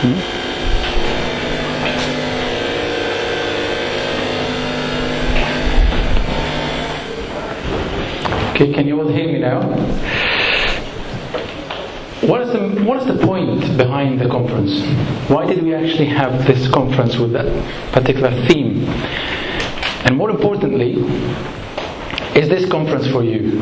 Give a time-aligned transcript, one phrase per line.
[0.00, 0.14] Hmm?
[8.54, 9.60] Okay, can you all hear me now?
[12.28, 14.84] What is, the, what is the point behind the conference?
[15.28, 17.46] Why did we actually have this conference with that
[17.92, 18.84] particular theme?
[20.04, 20.94] And more importantly,
[22.36, 23.58] is this conference for you?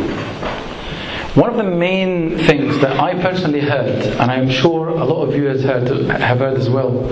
[1.37, 5.37] One of the main things that I personally heard, and I'm sure a lot of
[5.37, 7.05] you has heard, have heard as well,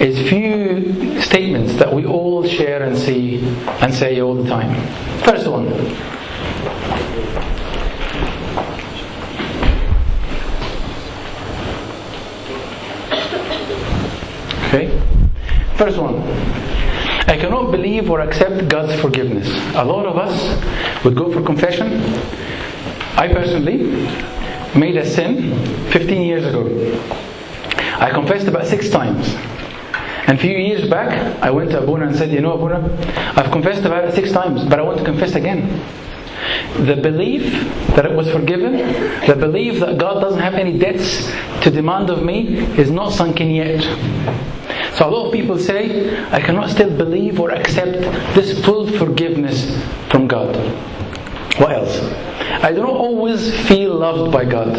[0.00, 3.44] is few statements that we all share and see
[3.82, 4.74] and say all the time.
[5.24, 5.66] First one.
[14.68, 14.98] Okay?
[15.76, 16.22] First one.
[17.28, 19.48] I cannot believe or accept God's forgiveness.
[19.74, 22.45] A lot of us would go for confession.
[23.16, 23.78] I personally
[24.78, 25.56] made a sin
[25.90, 26.66] 15 years ago.
[27.98, 29.34] I confessed about six times.
[30.26, 32.78] And a few years back, I went to Abuna and said, You know, Abuna,
[33.36, 35.82] I've confessed about it six times, but I want to confess again.
[36.84, 37.44] The belief
[37.94, 38.76] that it was forgiven,
[39.26, 41.26] the belief that God doesn't have any debts
[41.62, 43.82] to demand of me, is not sunk in yet.
[44.96, 48.02] So a lot of people say, I cannot still believe or accept
[48.34, 50.56] this full forgiveness from God.
[51.58, 52.25] What else?
[52.62, 54.76] I do not always feel loved by God.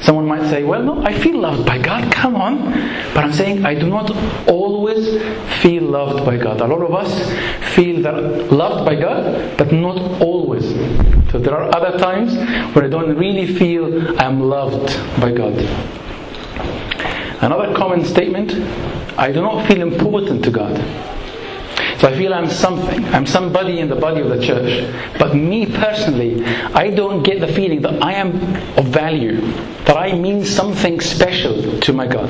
[0.00, 2.72] Someone might say, Well, no, I feel loved by God, come on.
[3.14, 4.10] But I'm saying I do not
[4.48, 5.22] always
[5.62, 6.60] feel loved by God.
[6.60, 10.64] A lot of us feel that loved by God, but not always.
[11.32, 12.34] So there are other times
[12.74, 15.54] where I don't really feel I'm loved by God.
[17.42, 18.52] Another common statement
[19.18, 20.76] I do not feel important to God.
[21.98, 23.04] So I feel I'm something.
[23.06, 24.92] I'm somebody in the body of the church.
[25.18, 28.34] But me personally, I don't get the feeling that I am
[28.76, 29.40] of value,
[29.84, 32.28] that I mean something special to my God,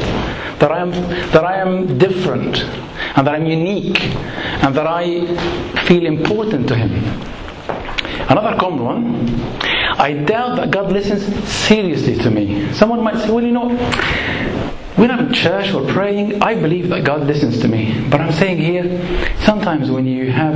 [0.61, 2.59] that I am that I am different,
[3.17, 4.03] and that I'm unique,
[4.63, 5.27] and that I
[5.87, 6.93] feel important to Him.
[8.29, 9.41] Another common one,
[9.99, 12.73] I doubt that God listens seriously to me.
[12.73, 13.69] Someone might say, well, you know,
[14.97, 18.07] when I'm in church or praying, I believe that God listens to me.
[18.09, 20.55] But I'm saying here, sometimes when you have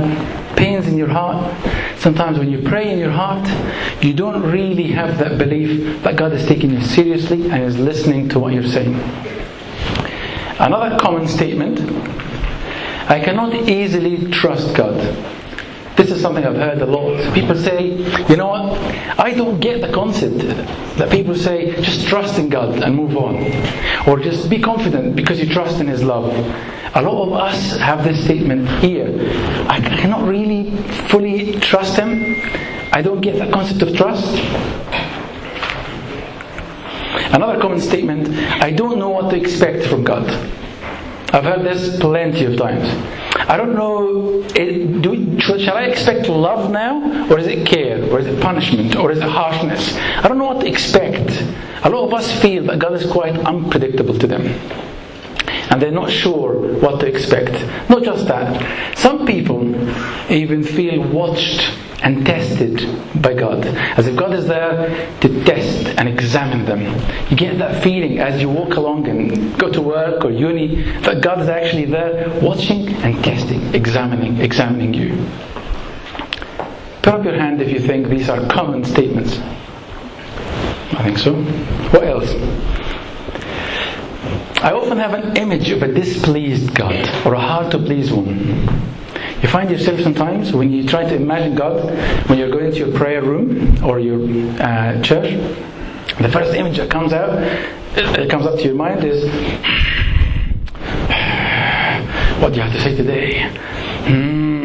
[0.55, 1.53] pains in your heart,
[1.99, 3.47] sometimes when you pray in your heart,
[4.01, 8.29] you don't really have that belief that God is taking you seriously and is listening
[8.29, 8.95] to what you're saying.
[10.57, 11.79] Another common statement
[13.09, 14.95] I cannot easily trust God.
[15.99, 17.33] This is something I've heard a lot.
[17.33, 17.87] People say,
[18.29, 18.79] you know what?
[19.19, 20.37] I don't get the concept
[20.97, 23.35] that people say, just trust in God and move on.
[24.07, 26.31] Or just be confident because you trust in His love.
[26.95, 29.09] A lot of us have this statement here.
[29.67, 30.71] I cannot really
[31.09, 32.37] fully trust Him.
[32.93, 34.37] I don't get the concept of trust.
[37.33, 38.29] Another common statement
[38.63, 40.29] I don't know what to expect from God.
[41.33, 42.87] I've heard this plenty of times.
[43.49, 47.27] I don't know, it, do, shall I expect love now?
[47.31, 47.99] Or is it care?
[48.11, 48.95] Or is it punishment?
[48.95, 49.95] Or is it harshness?
[49.95, 51.31] I don't know what to expect.
[51.83, 54.43] A lot of us feel that God is quite unpredictable to them.
[55.71, 57.53] And they're not sure what to expect.
[57.89, 58.95] Not just that.
[58.95, 59.63] Some people
[60.31, 61.71] even feel watched
[62.01, 62.87] and tested
[63.21, 63.65] by God.
[63.65, 64.87] As if God is there
[65.19, 66.81] to test and examine them.
[67.29, 71.21] You get that feeling as you walk along and go to work or uni that
[71.21, 75.25] God is actually there watching and testing, examining, examining you.
[77.01, 79.37] Put up your hand if you think these are common statements.
[80.91, 81.33] I think so.
[81.91, 82.33] What else?
[84.61, 86.93] I often have an image of a displeased God
[87.25, 88.37] or a hard to please one.
[89.41, 91.81] You find yourself sometimes when you try to imagine God,
[92.27, 94.19] when you're going to your prayer room or your
[94.61, 95.31] uh, church,
[96.19, 97.37] the first image that comes out,
[97.95, 99.23] it comes up to your mind is,
[102.41, 103.47] what do you have to say today?
[104.07, 104.58] Hmm.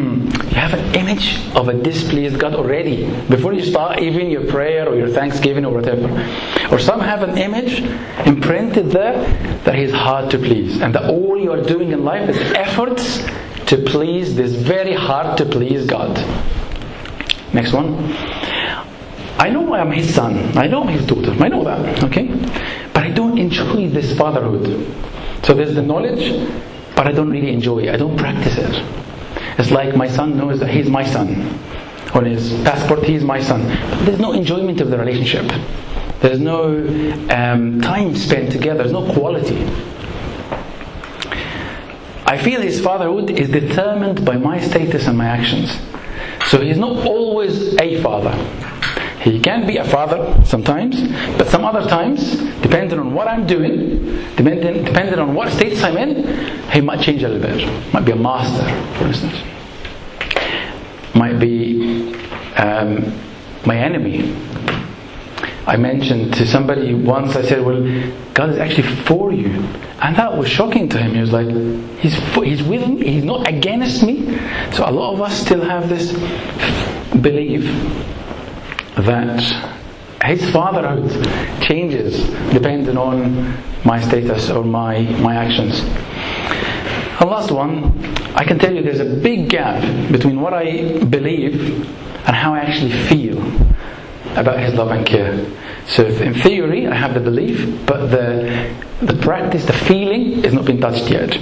[0.55, 4.87] You have an image of a displeased God already before you start even your prayer
[4.87, 6.07] or your thanksgiving or whatever.
[6.71, 7.81] Or some have an image
[8.25, 9.19] imprinted there
[9.65, 13.25] that He's hard to please and that all you are doing in life is efforts
[13.65, 16.15] to please this very hard to please God.
[17.53, 18.13] Next one.
[19.37, 20.57] I know I am his son.
[20.57, 21.31] I know I'm his daughter.
[21.31, 22.01] I know that.
[22.05, 22.27] Okay?
[22.93, 24.65] But I don't enjoy this fatherhood.
[25.43, 26.49] So there's the knowledge,
[26.95, 27.89] but I don't really enjoy it.
[27.89, 29.05] I don't practice it.
[29.57, 31.59] It's like my son knows that he's my son.
[32.13, 33.61] On his passport, he's my son.
[33.89, 35.51] But there's no enjoyment of the relationship.
[36.21, 36.77] There's no
[37.29, 38.83] um, time spent together.
[38.83, 39.63] There's no quality.
[42.25, 45.77] I feel his fatherhood is determined by my status and my actions.
[46.47, 48.33] So he's not always a father.
[49.25, 51.01] He can be a father sometimes,
[51.35, 54.05] but some other times, depending on what I'm doing,
[54.35, 57.91] depending, depending on what states I'm in, he might change a little bit.
[57.91, 58.63] Might be a master,
[58.99, 59.33] for instance.
[61.15, 62.13] Might be
[62.55, 63.19] um,
[63.65, 64.35] my enemy.
[65.65, 67.81] I mentioned to somebody once, I said, Well,
[68.35, 69.47] God is actually for you.
[70.03, 71.15] And that was shocking to him.
[71.15, 71.47] He was like,
[71.97, 74.37] He's, for, he's with me, He's not against me.
[74.71, 76.11] So a lot of us still have this
[77.23, 77.65] belief
[78.95, 79.41] that
[80.23, 81.11] his fatherhood
[81.61, 85.81] changes depending on my status or my, my actions.
[87.19, 87.97] And last one,
[88.35, 89.81] I can tell you there's a big gap
[90.11, 91.85] between what I believe
[92.27, 93.39] and how I actually feel
[94.35, 95.45] about his love and care.
[95.87, 100.65] So in theory, I have the belief, but the, the practice, the feeling, has not
[100.65, 101.37] been touched yet.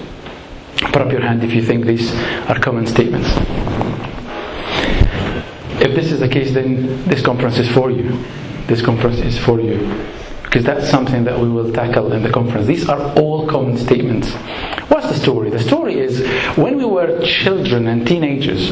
[0.77, 2.13] Put up your hand if you think these
[2.49, 3.29] are common statements.
[5.83, 8.23] If this is the case, then this conference is for you.
[8.67, 9.77] This conference is for you.
[10.43, 12.67] Because that's something that we will tackle in the conference.
[12.67, 14.31] These are all common statements.
[14.87, 15.49] What's the story?
[15.49, 16.21] The story is
[16.57, 18.71] when we were children and teenagers,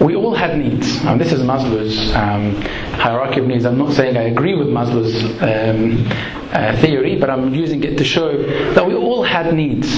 [0.00, 1.02] we all had needs.
[1.04, 2.54] And this is Maslow's um,
[2.92, 3.64] hierarchy of needs.
[3.64, 6.06] I'm not saying I agree with Maslow's um,
[6.52, 8.36] uh, theory, but I'm using it to show
[8.74, 9.88] that we all had needs.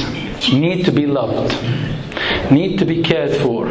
[0.51, 1.53] Need to be loved,
[2.51, 3.67] need to be cared for,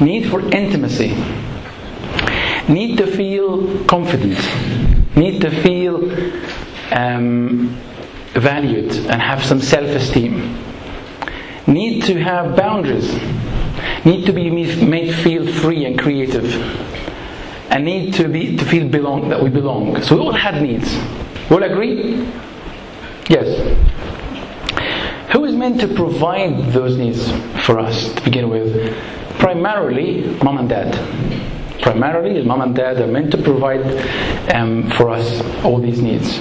[0.00, 1.14] need for intimacy,
[2.68, 4.38] need to feel confident,
[5.16, 6.10] need to feel
[6.92, 7.68] um,
[8.34, 10.58] valued and have some self esteem,
[11.66, 13.12] need to have boundaries
[14.04, 16.54] need to be made feel free and creative,
[17.70, 20.00] and need to be to feel belong that we belong.
[20.02, 20.94] So we all had needs.
[21.48, 22.28] We all agree?
[23.28, 23.78] Yes.
[25.32, 27.30] Who is meant to provide those needs
[27.64, 28.94] for us to begin with?
[29.38, 30.92] Primarily, mom and dad.
[31.80, 33.80] Primarily, mom and dad are meant to provide
[34.54, 36.38] um, for us all these needs.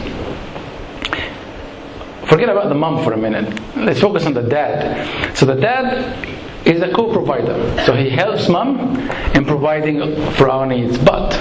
[2.27, 3.57] Forget about the mom for a minute.
[3.77, 5.37] Let's focus on the dad.
[5.37, 7.83] So the dad is a co-provider.
[7.85, 8.97] So he helps mom
[9.33, 9.99] in providing
[10.33, 10.97] for our needs.
[10.97, 11.31] But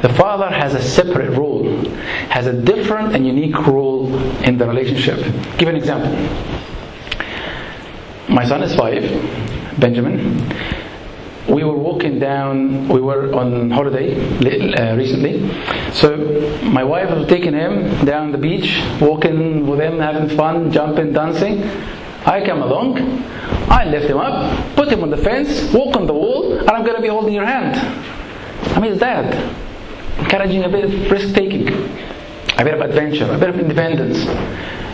[0.00, 1.64] the father has a separate role,
[2.30, 4.14] has a different and unique role
[4.44, 5.18] in the relationship.
[5.58, 6.14] Give an example.
[8.28, 9.02] My son is five,
[9.80, 10.46] Benjamin.
[11.48, 14.14] We were walking down, we were on holiday
[14.74, 15.48] uh, recently.
[15.94, 16.14] So
[16.64, 21.62] my wife was taking him down the beach, walking with him, having fun, jumping, dancing.
[22.26, 22.98] I come along,
[23.70, 26.84] I lift him up, put him on the fence, walk on the wall, and I'm
[26.84, 27.76] going to be holding your hand.
[28.76, 29.32] I mean, it's that.
[30.18, 34.26] Encouraging a bit of risk taking, a bit of adventure, a bit of independence.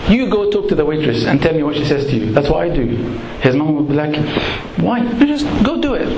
[0.08, 2.32] You go talk to the waitress and tell me what she says to you.
[2.32, 2.86] That's what I do.
[3.40, 4.14] His mom would be like,
[4.78, 4.98] Why?
[5.00, 6.08] You just go do it.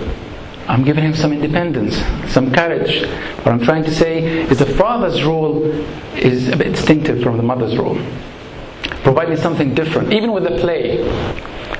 [0.69, 1.97] I'm giving him some independence,
[2.33, 3.07] some courage.
[3.45, 5.63] What I'm trying to say is the father's role
[6.17, 7.97] is a bit distinctive from the mother's role
[9.07, 10.99] providing something different, even with a play.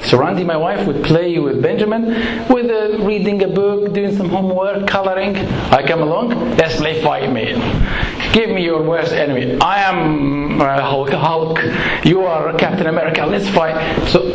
[0.07, 2.05] Surrounding my wife would play with Benjamin,
[2.49, 5.37] with uh, reading a book, doing some homework, coloring.
[5.37, 8.33] I come along, let's play fight, man.
[8.33, 9.59] Give me your worst enemy.
[9.61, 11.59] I am uh, Hulk, Hulk.
[12.05, 13.27] You are Captain America.
[13.27, 13.75] Let's fight.
[14.09, 14.31] So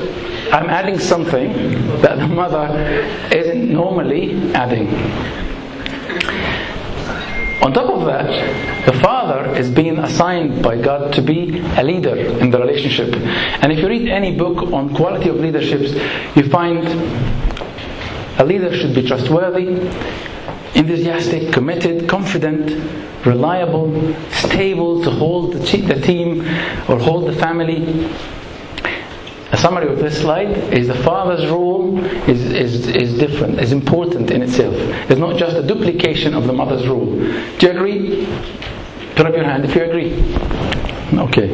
[0.51, 1.53] I'm adding something
[2.01, 2.67] that the mother
[3.31, 4.89] isn't normally adding.
[7.61, 12.15] On top of that, the father is being assigned by God to be a leader
[12.15, 13.13] in the relationship.
[13.61, 15.93] And if you read any book on quality of leaderships,
[16.35, 16.87] you find
[18.39, 19.67] a leader should be trustworthy,
[20.73, 22.71] enthusiastic, committed, confident,
[23.27, 26.41] reliable, stable to hold the team
[26.89, 28.09] or hold the family,
[29.51, 34.31] a summary of this slide is the father's role is, is, is different, is important
[34.31, 34.73] in itself.
[35.09, 37.05] It's not just a duplication of the mother's role.
[37.05, 38.25] Do you agree?
[39.15, 40.13] Put up your hand if you agree.
[41.19, 41.49] Okay.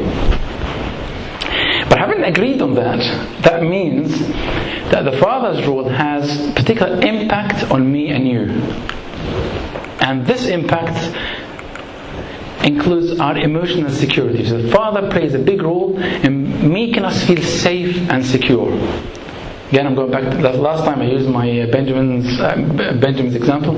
[1.88, 3.00] But having agreed on that,
[3.42, 4.16] that means
[4.90, 8.42] that the father's role has particular impact on me and you.
[10.00, 10.96] And this impact
[12.64, 14.44] includes our emotional security.
[14.46, 18.72] So the father plays a big role in making us feel safe and secure.
[19.68, 22.56] Again, I'm going back to the last time I used my uh, Benjamin's uh,
[23.00, 23.76] Benjamin's example.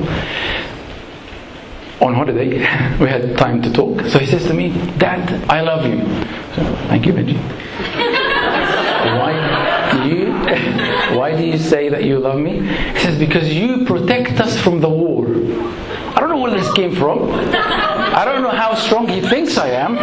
[2.01, 2.49] On holiday,
[3.01, 4.01] we had time to talk.
[4.07, 4.69] So he says to me,
[4.99, 6.01] "Dad, I love you."
[6.55, 7.37] So, Thank you, Benji.
[9.21, 9.33] why
[9.93, 10.31] do you
[11.19, 12.61] Why do you say that you love me?
[12.61, 16.95] He says, "Because you protect us from the war." I don't know where this came
[16.95, 17.29] from.
[18.13, 19.97] I don't know how strong he thinks I am.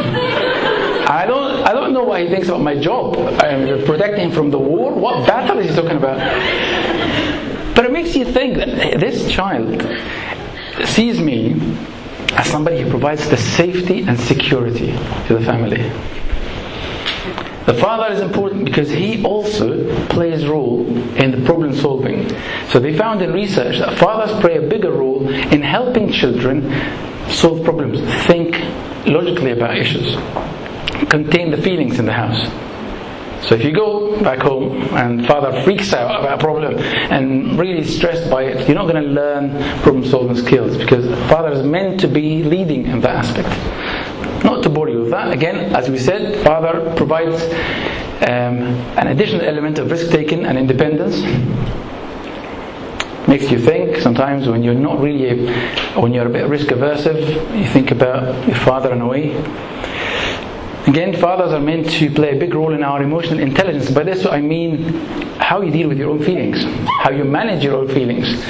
[1.10, 3.18] I don't, I don't know what he thinks about my job.
[3.18, 4.94] I'm protecting him from the war.
[4.94, 6.18] What battle is he talking about?
[7.76, 9.82] But it makes you think that this child
[10.86, 11.54] sees me
[12.32, 14.92] as somebody who provides the safety and security
[15.28, 15.92] to the family.
[17.66, 20.88] The father is important because he also plays a role
[21.18, 22.30] in the problem solving.
[22.70, 26.72] So they found in research that fathers play a bigger role in helping children
[27.30, 28.56] solve problems, think
[29.06, 30.16] logically about issues,
[31.10, 32.48] contain the feelings in the house.
[33.48, 37.84] So if you go back home and father freaks out about a problem and really
[37.84, 42.00] stressed by it, you're not going to learn problem solving skills because father is meant
[42.02, 43.48] to be leading in that aspect.
[44.44, 47.44] Not to bore you with that, again, as we said, father provides
[48.24, 48.60] um,
[48.98, 51.22] an additional element of risk taking and independence.
[53.28, 55.48] Makes you think sometimes when you're not really,
[56.00, 57.20] when you're a bit risk aversive,
[57.58, 59.36] you think about your father in a way.
[60.88, 63.92] Again, fathers are meant to play a big role in our emotional intelligence.
[63.92, 64.94] By this, I mean
[65.40, 66.64] how you deal with your own feelings,
[67.04, 68.42] how you manage your own feelings.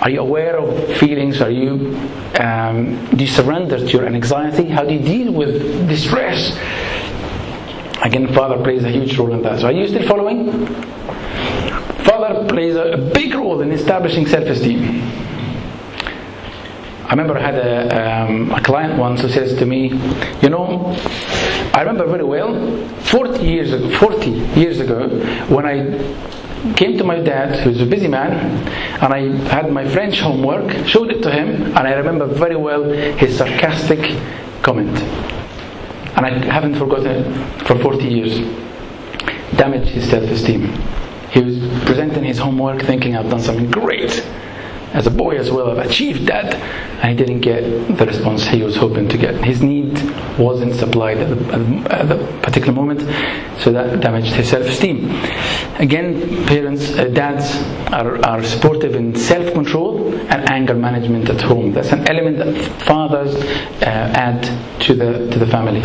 [0.00, 1.42] Are you aware of feelings?
[1.42, 1.94] Are you
[2.40, 4.68] um, do you surrender to your anxiety?
[4.68, 6.56] How do you deal with distress?
[8.02, 9.60] Again, father plays a huge role in that.
[9.60, 10.66] So, are you still following?
[12.14, 15.02] Father plays a, big role in establishing self-esteem.
[17.06, 19.88] I remember I had a, um, a client once who says to me,
[20.40, 20.94] you know,
[21.74, 22.54] I remember very well,
[23.00, 25.08] 40 years ago, 40 years ago,
[25.48, 28.30] when I came to my dad, who's a busy man,
[29.02, 32.84] and I had my French homework, showed it to him, and I remember very well
[32.84, 34.16] his sarcastic
[34.62, 34.96] comment.
[36.16, 38.38] And I haven't forgotten it for 40 years.
[39.56, 40.72] Damaged his self esteem.
[41.34, 44.24] He was presenting his homework thinking I've done something great
[44.94, 47.62] as a boy as well, I've achieved that, and he didn't get
[47.98, 49.34] the response he was hoping to get.
[49.42, 49.92] His need
[50.38, 53.00] wasn't supplied at the, at the particular moment,
[53.60, 55.10] so that damaged his self-esteem.
[55.80, 57.56] Again, parents, uh, dads
[57.92, 61.72] are, are supportive in self-control and anger management at home.
[61.72, 64.44] That's an element that fathers uh, add
[64.82, 65.82] to the to the family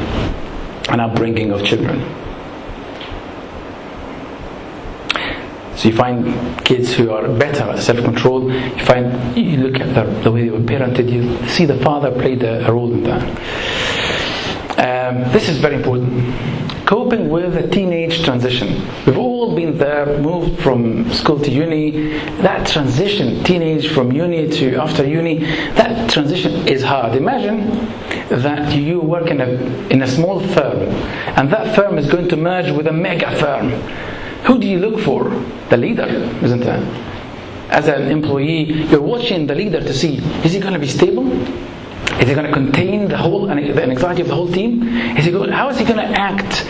[0.90, 2.29] and upbringing of children.
[5.80, 8.52] So you find kids who are better at self-control.
[8.52, 11.10] You find you look at the, the way they were parented.
[11.10, 13.24] You see the father played a, a role in that.
[14.78, 16.36] Um, this is very important.
[16.86, 18.86] Coping with the teenage transition.
[19.06, 21.92] We've all been there, moved from school to uni.
[22.42, 25.46] That transition, teenage from uni to after uni,
[25.76, 27.16] that transition is hard.
[27.16, 27.70] Imagine
[28.28, 29.48] that you work in a,
[29.88, 30.80] in a small firm
[31.38, 33.72] and that firm is going to merge with a mega firm
[34.44, 35.30] who do you look for?
[35.70, 36.06] The leader,
[36.42, 37.06] isn't it?
[37.70, 41.32] As an employee, you're watching the leader to see is he going to be stable?
[42.20, 44.84] Is he going to contain the whole the anxiety of the whole team?
[45.18, 46.66] Is he going, how is he going to act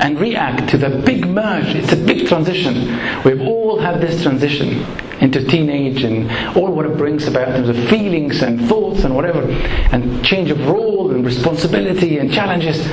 [0.00, 1.74] and react to the big merge?
[1.74, 2.98] It's a big transition.
[3.24, 4.84] We've all had this transition
[5.20, 9.16] into teenage and all what it brings about in terms of feelings and thoughts and
[9.16, 12.86] whatever, and change of role and responsibility and challenges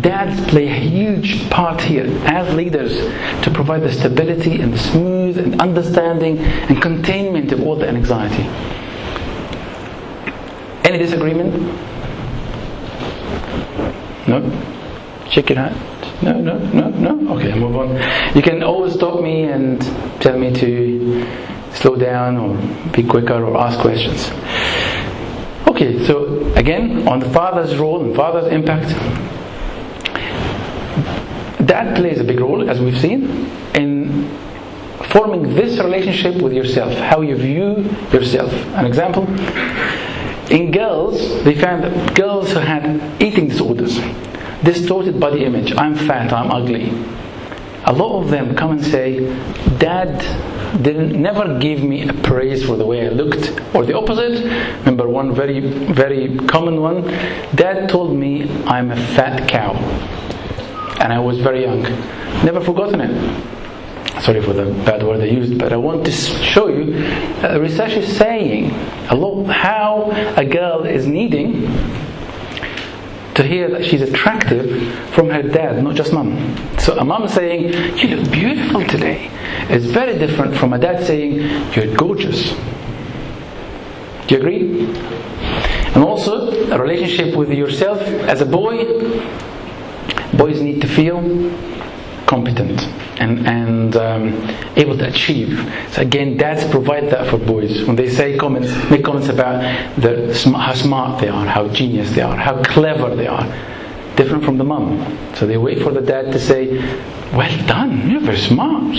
[0.00, 2.92] dads play a huge part here as leaders
[3.44, 8.42] to provide the stability and the smooth and understanding and containment of all the anxiety.
[10.84, 11.54] Any disagreement?
[14.28, 14.42] No?
[15.30, 15.76] Shake your hand.
[16.22, 17.36] No, no, no, no.
[17.36, 17.94] Okay, move on.
[18.34, 19.80] You can always stop me and
[20.20, 21.26] tell me to
[21.72, 22.56] slow down or
[22.92, 24.30] be quicker or ask questions.
[25.68, 28.94] Okay, so again, on the father's role and father's impact,
[31.66, 34.28] that plays a big role, as we've seen, in
[35.10, 38.52] forming this relationship with yourself, how you view yourself.
[38.74, 39.24] An example
[40.50, 43.98] in girls, they found that girls who had eating disorders,
[44.62, 46.92] distorted body image, I'm fat, I'm ugly.
[47.84, 49.20] A lot of them come and say,
[49.78, 50.18] Dad
[50.82, 54.42] didn't never give me a praise for the way I looked, or the opposite.
[54.80, 57.02] Remember one very, very common one.
[57.54, 59.74] Dad told me I'm a fat cow
[61.00, 61.82] and I was very young.
[62.44, 64.22] Never forgotten it.
[64.22, 66.94] Sorry for the bad word I used, but I want to show you
[67.44, 68.70] uh, research is saying
[69.10, 71.66] a lot how a girl is needing
[73.34, 76.56] to hear that she's attractive from her dad, not just mum.
[76.78, 79.30] So a mum saying, You look beautiful today,
[79.68, 82.52] is very different from a dad saying, You're gorgeous.
[84.26, 84.94] Do you agree?
[85.94, 88.84] And also, a relationship with yourself as a boy
[90.36, 91.20] boys need to feel
[92.26, 92.80] competent
[93.20, 94.32] and, and um,
[94.76, 95.58] able to achieve.
[95.92, 97.84] So again, dads provide that for boys.
[97.84, 99.60] When they say comments, make comments about
[100.00, 103.44] the, how smart they are, how genius they are, how clever they are,
[104.16, 105.18] different from the mum.
[105.34, 106.78] So they wait for the dad to say,
[107.32, 108.96] "Well done, you're very smart."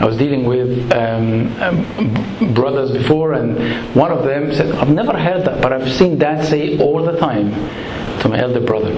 [0.00, 5.16] I was dealing with um, um, brothers before, and one of them said, I've never
[5.16, 7.52] heard that, but I've seen dad say all the time
[8.20, 8.92] to my elder brother.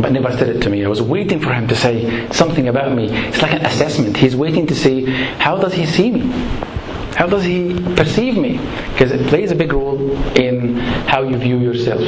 [0.00, 0.84] But never said it to me.
[0.84, 3.10] I was waiting for him to say something about me.
[3.10, 4.16] It's like an assessment.
[4.16, 6.20] He's waiting to see how does he see me?
[7.14, 8.56] How does he perceive me?
[8.92, 10.00] Because it plays a big role
[10.34, 12.00] in how you view yourself.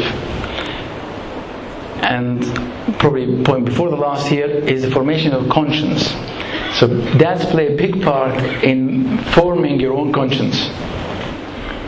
[2.03, 2.43] And
[2.99, 6.09] probably point before the last here is the formation of conscience.
[6.79, 6.89] So
[7.19, 10.69] dads play a big part in forming your own conscience.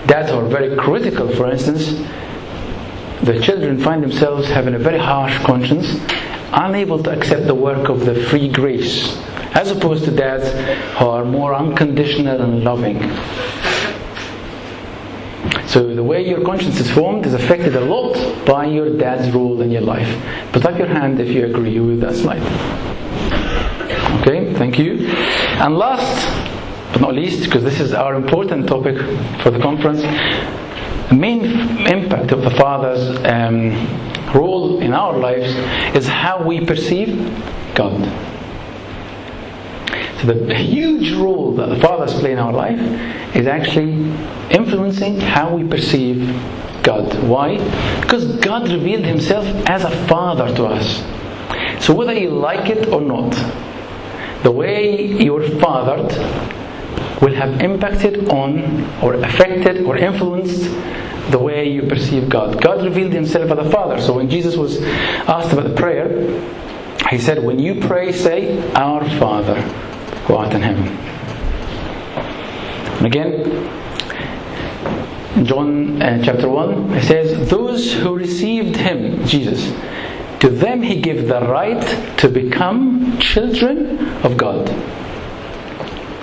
[0.07, 2.01] Dads are very critical, for instance.
[3.27, 5.99] The children find themselves having a very harsh conscience,
[6.53, 9.19] unable to accept the work of the free grace,
[9.53, 10.47] as opposed to dads
[10.97, 13.01] who are more unconditional and loving.
[15.67, 19.61] So the way your conscience is formed is affected a lot by your dad's role
[19.61, 20.09] in your life.
[20.53, 22.43] Put up your hand if you agree with that slide.
[24.21, 25.09] Okay, thank you.
[25.59, 26.47] And last
[26.93, 28.97] but not least, because this is our important topic
[29.43, 30.03] for the conference,
[31.09, 31.45] the main
[31.87, 33.71] impact of the Father's um,
[34.35, 35.55] role in our lives
[35.97, 37.17] is how we perceive
[37.75, 38.05] God.
[40.21, 42.81] So the huge role that the Father's play in our life
[43.37, 43.93] is actually
[44.51, 46.27] influencing how we perceive
[46.83, 47.23] God.
[47.23, 47.59] Why?
[48.01, 51.05] Because God revealed Himself as a Father to us.
[51.85, 53.33] So whether you like it or not,
[54.43, 56.11] the way you're fathered
[57.21, 60.65] will have impacted on or affected or influenced
[61.31, 62.61] the way you perceive God.
[62.63, 64.01] God revealed himself as the father.
[64.01, 66.09] So when Jesus was asked about the prayer,
[67.11, 69.61] he said, When you pray, say, Our Father
[70.27, 70.89] who art in heaven.
[72.97, 73.45] And again,
[75.45, 79.73] John uh, chapter 1, it says, Those who received him, Jesus,
[80.41, 84.69] to them he gave the right to become children of God.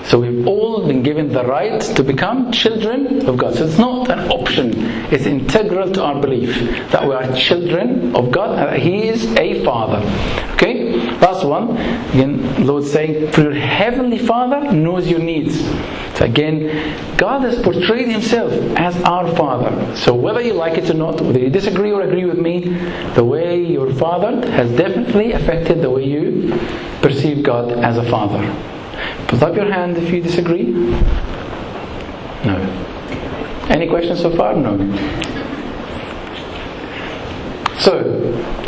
[0.05, 3.55] So we've all been given the right to become children of God.
[3.55, 4.74] So it's not an option,
[5.13, 6.55] it's integral to our belief
[6.91, 10.06] that we are children of God and that He is a Father.
[10.56, 10.91] Okay?
[11.19, 11.77] Last one,
[12.12, 15.62] again, Lord saying, For your heavenly Father knows your needs.
[16.17, 19.95] So again, God has portrayed Himself as our Father.
[19.95, 22.77] So whether you like it or not, whether you disagree or agree with me,
[23.15, 26.60] the way you're fathered has definitely affected the way you
[27.01, 28.72] perceive God as a Father.
[29.27, 30.71] Put up your hand if you disagree.
[32.45, 32.55] No.
[33.69, 34.53] Any questions so far?
[34.55, 34.77] No.
[37.79, 38.01] So,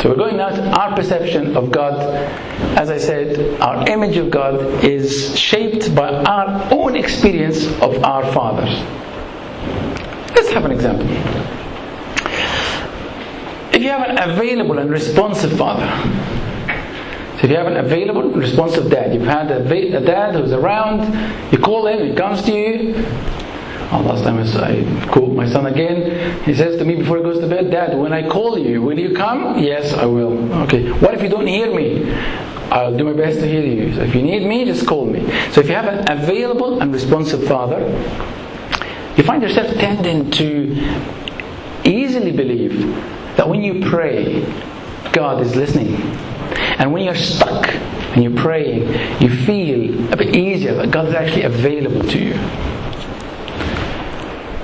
[0.02, 1.98] so we're going now to our perception of God.
[2.76, 8.30] As I said, our image of God is shaped by our own experience of our
[8.32, 8.68] fathers.
[10.34, 11.06] Let's have an example.
[13.74, 15.86] If you have an available and responsive father,
[17.36, 21.52] so if you have an available, responsive dad, you've had a, a dad who's around,
[21.52, 22.94] you call him, he comes to you.
[23.92, 26.42] Oh, last time I called my son again.
[26.42, 28.98] He says to me before he goes to bed, Dad, when I call you, will
[28.98, 29.60] you come?
[29.60, 30.52] Yes, I will.
[30.62, 30.90] Okay.
[30.90, 32.10] What if you don't hear me?
[32.70, 33.94] I'll do my best to hear you.
[33.94, 35.20] So if you need me, just call me.
[35.52, 37.78] So if you have an available and responsive father,
[39.16, 40.74] you find yourself tending to
[41.84, 42.80] easily believe
[43.36, 44.42] that when you pray,
[45.12, 45.94] God is listening.
[46.78, 48.88] And when you're stuck and you're praying,
[49.20, 52.34] you feel a bit easier that God is actually available to you.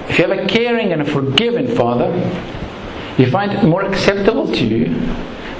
[0.08, 2.10] If you have a caring and a forgiving Father,
[3.16, 4.94] you find it more acceptable to you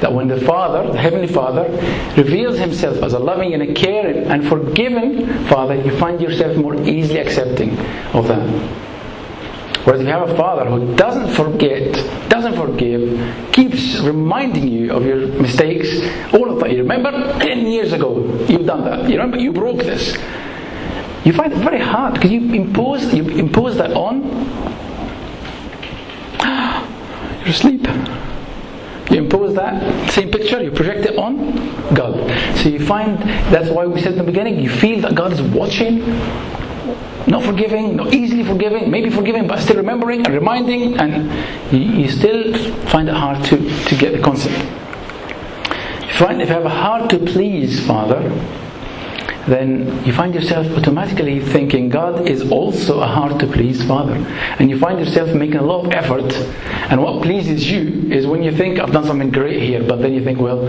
[0.00, 1.70] that when the Father, the Heavenly Father,
[2.16, 6.74] reveals Himself as a loving and a caring and forgiving Father, you find yourself more
[6.82, 7.78] easily accepting
[8.12, 8.91] of that.
[9.84, 11.92] Whereas if you have a father who doesn't forget,
[12.28, 15.88] doesn't forgive, keeps reminding you of your mistakes,
[16.32, 16.70] all of that.
[16.70, 19.08] You remember 10 years ago you've done that.
[19.08, 20.16] You remember you broke this.
[21.24, 24.22] You find it very hard because you impose you impose that on.
[27.40, 27.86] You're asleep.
[29.10, 32.30] You impose that same picture, you project it on God.
[32.58, 33.18] So you find
[33.52, 36.02] that's why we said in the beginning, you feel that God is watching
[37.26, 41.30] not forgiving, not easily forgiving, maybe forgiving, but still remembering and reminding, and
[41.72, 42.52] you, you still
[42.88, 43.56] find it hard to,
[43.86, 44.54] to get the concept.
[46.02, 48.20] If you, find, if you have a hard to please Father,
[49.46, 54.14] then you find yourself automatically thinking God is also a hard to please Father.
[54.58, 56.32] And you find yourself making a lot of effort.
[56.90, 60.12] And what pleases you is when you think, I've done something great here, but then
[60.12, 60.60] you think, well,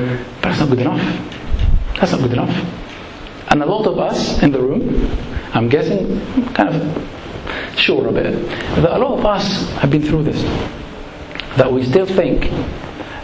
[0.42, 1.02] that's not good enough.
[2.00, 2.50] That's not good enough.
[3.52, 5.08] And a lot of us in the room
[5.54, 6.20] I'm guessing,
[6.54, 8.48] kind of sure of it,
[8.82, 10.42] that a lot of us have been through this.
[11.58, 12.50] That we still think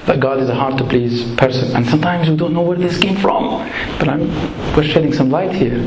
[0.05, 1.75] that God is a hard to please person.
[1.75, 3.69] And sometimes we don't know where this came from.
[3.99, 4.27] But I'm,
[4.75, 5.77] we're shedding some light here.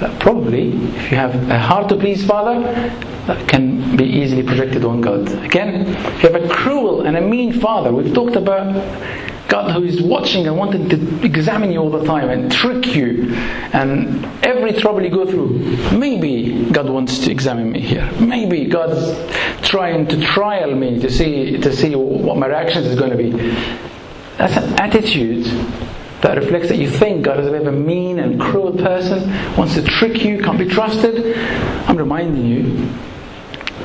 [0.00, 2.60] That probably, if you have a hard to please father,
[3.26, 5.28] that can be easily projected on God.
[5.44, 8.74] Again, if you have a cruel and a mean father, we've talked about
[9.50, 13.34] God who is watching and wanting to examine you all the time and trick you
[13.72, 15.58] and every trouble you go through.
[15.98, 18.08] Maybe God wants to examine me here.
[18.20, 19.10] Maybe God's
[19.68, 23.30] trying to trial me to see to see what my reaction is going to be.
[24.38, 25.44] That's an attitude
[26.22, 29.28] that reflects that you think God is a bit of a mean and cruel person,
[29.56, 31.36] wants to trick you, can't be trusted.
[31.88, 32.88] I'm reminding you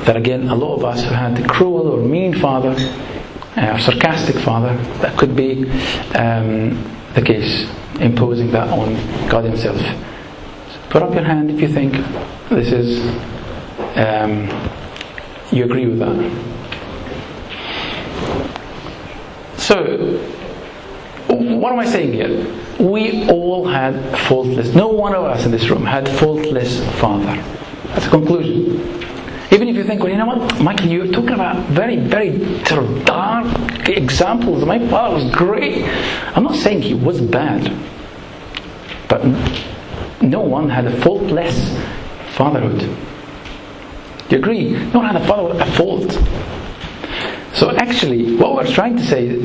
[0.04, 2.75] that again, a lot of us who had a cruel or mean father
[3.55, 5.63] uh, sarcastic father, that could be
[6.15, 6.71] um,
[7.13, 8.95] the case, imposing that on
[9.29, 9.77] God Himself.
[9.77, 11.93] So put up your hand if you think
[12.49, 12.99] this is,
[13.97, 14.49] um,
[15.51, 16.55] you agree with that.
[19.57, 20.19] So,
[21.27, 22.45] what am I saying here?
[22.79, 27.41] We all had faultless, no one of us in this room had faultless father.
[27.87, 28.95] That's a conclusion.
[29.51, 32.84] Even if you think, well, you know what, Michael, you're talking about very, very sort
[32.84, 34.65] of dark examples.
[34.65, 35.84] My father was great.
[36.36, 37.71] I'm not saying he was bad,
[39.08, 39.23] but
[40.21, 41.77] no one had a faultless
[42.36, 42.79] fatherhood.
[42.79, 44.71] Do you agree?
[44.71, 46.12] No one had a father with a fault.
[47.53, 49.39] So actually, what we're trying to say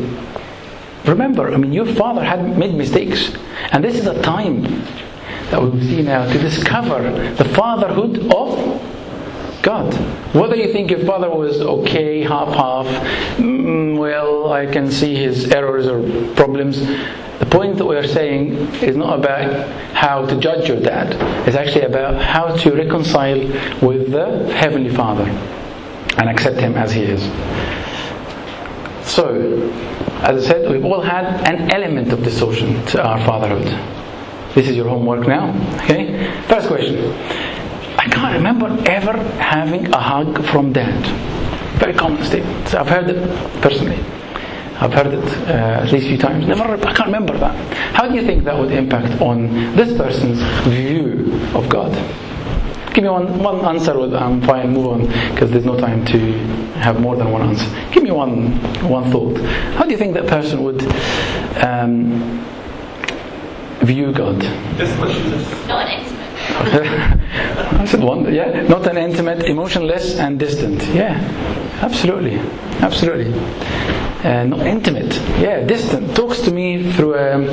[1.06, 3.32] remember, I mean, your father had made mistakes,
[3.72, 4.62] and this is a time
[5.50, 8.80] that we will see now to discover the fatherhood of
[9.62, 9.92] God.
[10.34, 12.86] Whether you think your father was okay, half half,
[13.36, 16.02] mm, well, I can see his errors or
[16.34, 16.80] problems.
[17.38, 21.14] The point that we are saying is not about how to judge your dad,
[21.46, 23.38] it's actually about how to reconcile
[23.82, 25.24] with the Heavenly Father
[26.18, 27.22] and accept Him as He is.
[29.08, 29.70] So,
[30.22, 33.66] as I said, we've all had an element of distortion to our fatherhood.
[34.54, 35.50] This is your homework now.
[35.84, 36.30] Okay?
[36.48, 36.96] First question
[38.00, 41.04] I can't remember ever having a hug from dad.
[41.78, 42.74] Very common statement.
[42.74, 43.98] I've heard it personally.
[44.80, 46.46] I've heard it uh, at least a few times.
[46.46, 47.54] Never, I can't remember that.
[47.94, 51.92] How do you think that would impact on this person's view of God?
[52.94, 56.18] Give me one, one answer, I'm fine, move on, because there's no time to
[56.80, 57.66] have more than one answer.
[57.92, 58.52] Give me one,
[58.88, 59.36] one thought.
[59.76, 60.82] How do you think that person would
[61.62, 62.42] um,
[63.82, 64.42] view God?
[65.68, 66.09] Not
[67.80, 70.82] I said one, yeah, not an intimate, emotionless, and distant.
[70.88, 71.14] Yeah,
[71.80, 72.38] absolutely,
[72.80, 73.32] absolutely.
[74.22, 76.14] Uh, not intimate, yeah, distant.
[76.14, 77.46] Talks to me through a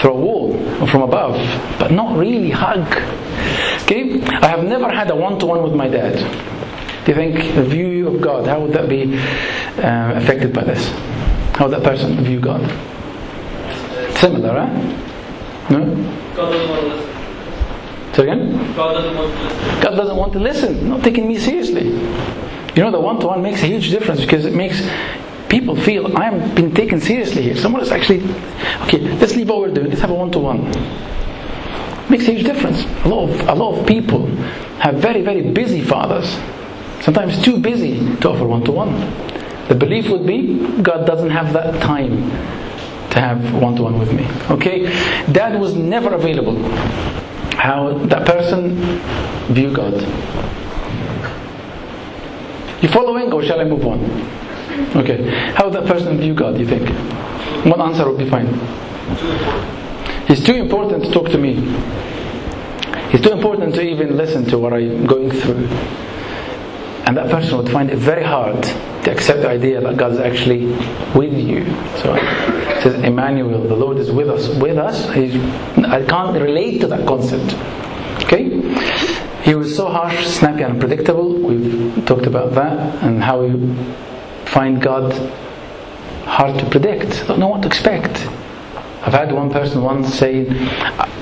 [0.00, 1.36] through a wall or from above,
[1.78, 2.86] but not really hug.
[3.84, 6.14] Okay, I have never had a one-to-one with my dad.
[7.04, 8.46] Do you think the view of God?
[8.46, 10.88] How would that be uh, affected by this?
[11.56, 12.60] How would that person view God?
[14.18, 15.68] Similar, huh?
[15.70, 15.84] No.
[16.36, 17.12] God doesn't want to listen.
[18.14, 18.74] Say again?
[18.76, 19.80] God doesn't want to listen.
[19.82, 21.88] God doesn't want to listen, not taking me seriously.
[22.74, 24.86] You know, the one to one makes a huge difference because it makes
[25.48, 27.56] people feel I'm being taken seriously here.
[27.56, 28.22] Someone is actually,
[28.82, 30.64] okay, let's leave what we're doing, let's have a one to one.
[32.10, 32.84] Makes a huge difference.
[33.04, 34.26] A lot, of, a lot of people
[34.80, 36.38] have very, very busy fathers,
[37.02, 38.92] sometimes too busy to offer one to one.
[39.68, 42.30] The belief would be God doesn't have that time
[43.10, 44.26] to have one to one with me.
[44.50, 44.84] Okay?
[45.32, 46.56] Dad was never available
[47.54, 48.76] how that person
[49.54, 49.94] view God.
[52.82, 54.00] You following or shall I move on?
[54.96, 55.28] Okay.
[55.54, 56.88] How that person view God, you think?
[57.64, 58.48] One answer would be fine.
[60.26, 61.54] He's too important to talk to me.
[63.10, 65.68] He's too important to even listen to what I'm going through.
[67.06, 70.18] And that person would find it very hard to accept the idea that God is
[70.18, 70.66] actually
[71.14, 71.64] with you.
[71.98, 74.48] So it says, Emmanuel, the Lord is with us.
[74.48, 75.12] With us?
[75.12, 75.34] He's,
[75.84, 77.54] I can't relate to that concept.
[78.24, 78.44] Okay?
[79.42, 81.34] He was so harsh, snappy, and unpredictable.
[81.34, 83.74] We've talked about that and how we
[84.46, 85.12] find God
[86.24, 87.26] hard to predict.
[87.26, 88.28] Don't know what to expect.
[89.04, 90.48] I've had one person once say,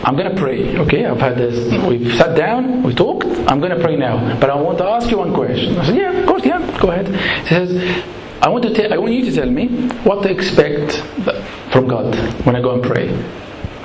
[0.05, 1.07] I'm going to pray, okay?
[1.07, 1.73] I've had this.
[1.87, 4.39] We've sat down, we talked, I'm going to pray now.
[4.39, 5.79] But I want to ask you one question.
[5.79, 7.09] I said, Yeah, of course, yeah, go ahead.
[7.43, 8.05] He says,
[8.43, 9.69] I want, to tell, I want you to tell me
[10.05, 10.97] what to expect
[11.73, 12.15] from God
[12.45, 13.09] when I go and pray.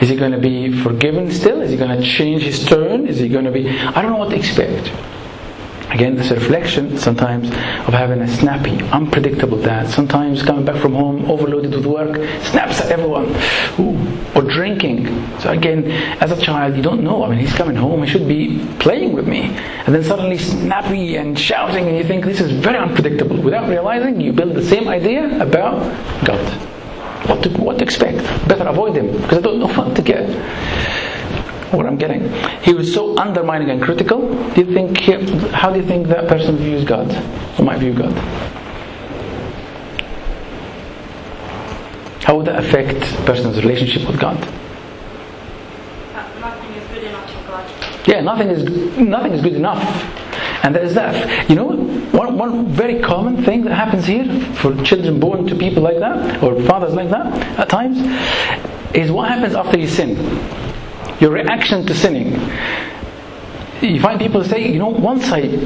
[0.02, 1.62] Is he going to be forgiven still?
[1.62, 3.08] Is he going to change his turn?
[3.08, 3.70] Is he going to be.
[3.70, 4.92] I don't know what to expect.
[5.92, 9.90] Again, this reflection sometimes of having a snappy, unpredictable dad.
[9.90, 13.28] Sometimes coming back from home, overloaded with work, snaps at everyone.
[13.80, 13.96] Ooh.
[14.36, 15.08] Or drinking.
[15.40, 15.86] So again,
[16.20, 17.24] as a child, you don't know.
[17.24, 19.44] I mean, he's coming home, he should be playing with me.
[19.86, 23.42] And then suddenly snappy and shouting, and you think this is very unpredictable.
[23.42, 25.80] Without realizing, you build the same idea about
[26.26, 26.46] God.
[27.30, 28.18] What to, what to expect.
[28.48, 30.30] Better avoid him, because I don't know what to get
[31.76, 32.32] what I'm getting.
[32.64, 34.28] He was so undermining and critical.
[34.54, 35.00] Do you think?
[35.52, 37.12] How do you think that person views God,
[37.60, 38.14] or might view God?
[42.24, 44.40] How would that affect a person's relationship with God?
[46.40, 48.08] Nothing is good enough for God.
[48.08, 49.84] Yeah, nothing is nothing is good enough.
[50.64, 51.50] And there is that.
[51.50, 51.68] You know,
[52.12, 56.42] one, one very common thing that happens here for children born to people like that,
[56.42, 57.28] or fathers like that,
[57.60, 58.00] at times,
[58.96, 60.16] is what happens after you sin
[61.20, 62.34] your reaction to sinning.
[63.82, 65.60] You find people say, you know, once I,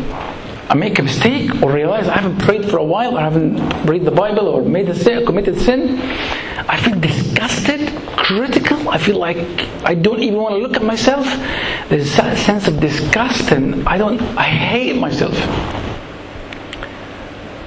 [0.70, 3.60] I make a mistake or realize I haven't prayed for a while or I haven't
[3.86, 6.00] read the Bible or made a sin, committed sin,
[6.68, 8.90] I feel disgusted, critical.
[8.90, 9.38] I feel like
[9.84, 11.26] I don't even want to look at myself.
[11.90, 15.34] There's a sense of disgust and I don't, I hate myself.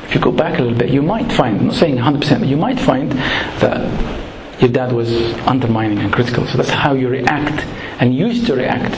[0.04, 2.48] If you go back a little bit, you might find, I'm not saying 100%, but
[2.48, 4.21] you might find that
[4.62, 5.12] your dad was
[5.46, 6.46] undermining and critical.
[6.46, 7.66] So that's how you react
[8.00, 8.94] and used to react.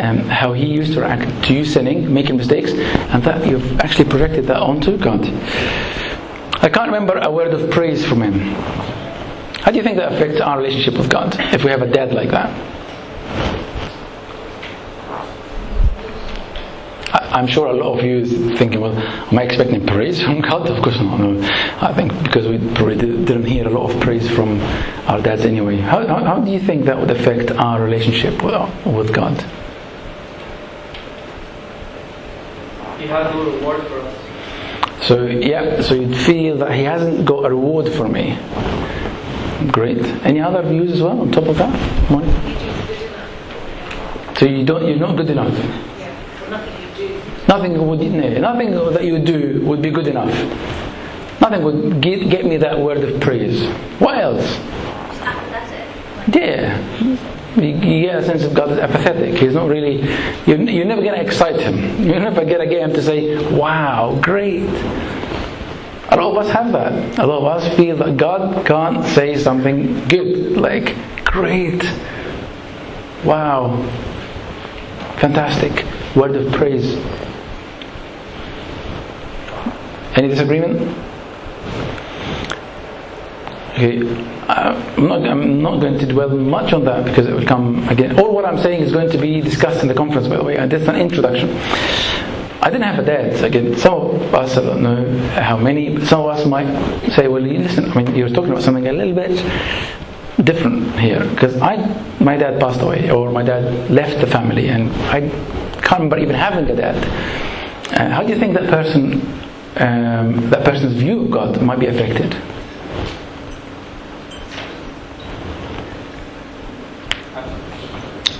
[0.00, 4.04] Um, how he used to react to you sinning, making mistakes, and that you've actually
[4.04, 5.24] projected that onto God.
[6.60, 8.38] I can't remember a word of praise from him.
[9.62, 12.12] How do you think that affects our relationship with God if we have a dad
[12.12, 12.77] like that?
[17.12, 20.68] I'm sure a lot of you is thinking, well, am I expecting praise from God?
[20.68, 21.18] Of course not.
[21.18, 21.40] No.
[21.80, 24.60] I think because we probably didn't hear a lot of praise from
[25.08, 25.76] our dads anyway.
[25.78, 28.54] How, how, how do you think that would affect our relationship with,
[28.86, 29.36] with God?
[32.98, 35.06] He has no reward for us.
[35.06, 38.36] So, yeah, so you'd feel that He hasn't got a reward for me.
[39.72, 40.04] Great.
[40.24, 42.10] Any other views as well on top of that?
[42.10, 42.32] Money?
[44.38, 45.56] So you don't, you're not good enough.
[47.48, 50.32] Nothing would nothing that you do would be good enough.
[51.40, 53.66] Nothing would get, get me that word of praise.
[53.98, 54.44] What else?
[55.20, 56.36] That's it.
[56.36, 57.16] Yeah.
[57.56, 59.36] You, get a sense of God is apathetic.
[59.36, 60.02] He's not really.
[60.46, 62.04] You, you're never going to excite him.
[62.04, 64.68] You're never going to get him to say, "Wow, great."
[66.10, 67.18] A lot of us have that.
[67.18, 71.82] A lot of us feel that God can't say something good, like great,
[73.24, 73.76] wow,
[75.18, 75.84] fantastic,
[76.16, 76.96] word of praise.
[80.14, 80.80] Any disagreement?
[83.74, 84.00] Okay,
[84.48, 88.18] I'm not, I'm not going to dwell much on that because it will come again.
[88.18, 90.56] All what I'm saying is going to be discussed in the conference, by the way.
[90.56, 91.50] And that's an introduction.
[92.60, 93.44] I didn't have a dad.
[93.44, 96.66] Again, some of us, I don't know how many, but some of us might
[97.12, 99.36] say, well, listen, I mean, you're talking about something a little bit
[100.44, 101.24] different here.
[101.28, 101.76] Because I,
[102.18, 105.20] my dad passed away, or my dad left the family, and I
[105.82, 106.96] can't remember even having a dad.
[107.92, 109.20] Uh, how do you think that person
[109.78, 112.34] um, that person's view of God might be affected.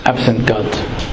[0.05, 0.67] Absent God.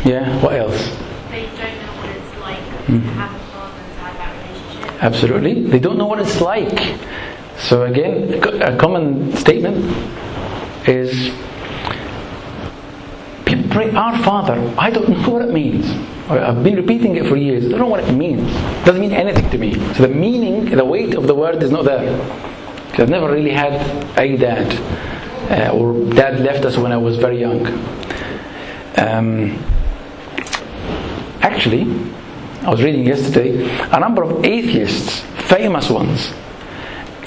[0.06, 0.90] Yeah, what else?
[1.30, 3.02] They don't know what it's like mm.
[3.02, 5.04] to have a father and have that relationship.
[5.04, 5.64] Absolutely.
[5.64, 6.98] They don't know what it's like.
[7.58, 9.78] So, again, a common statement
[10.88, 11.32] is
[13.46, 14.74] people pray, Our Father.
[14.78, 16.15] I don't know what it means.
[16.28, 17.66] I've been repeating it for years.
[17.66, 18.50] I don't know what it means.
[18.50, 19.74] It doesn't mean anything to me.
[19.94, 22.18] So the meaning, the weight of the word is not there.
[22.88, 23.74] Because I've never really had
[24.18, 24.74] a dad.
[25.52, 27.68] Uh, or dad left us when I was very young.
[28.98, 29.64] Um,
[31.42, 31.84] actually,
[32.62, 36.34] I was reading yesterday, a number of atheists, famous ones,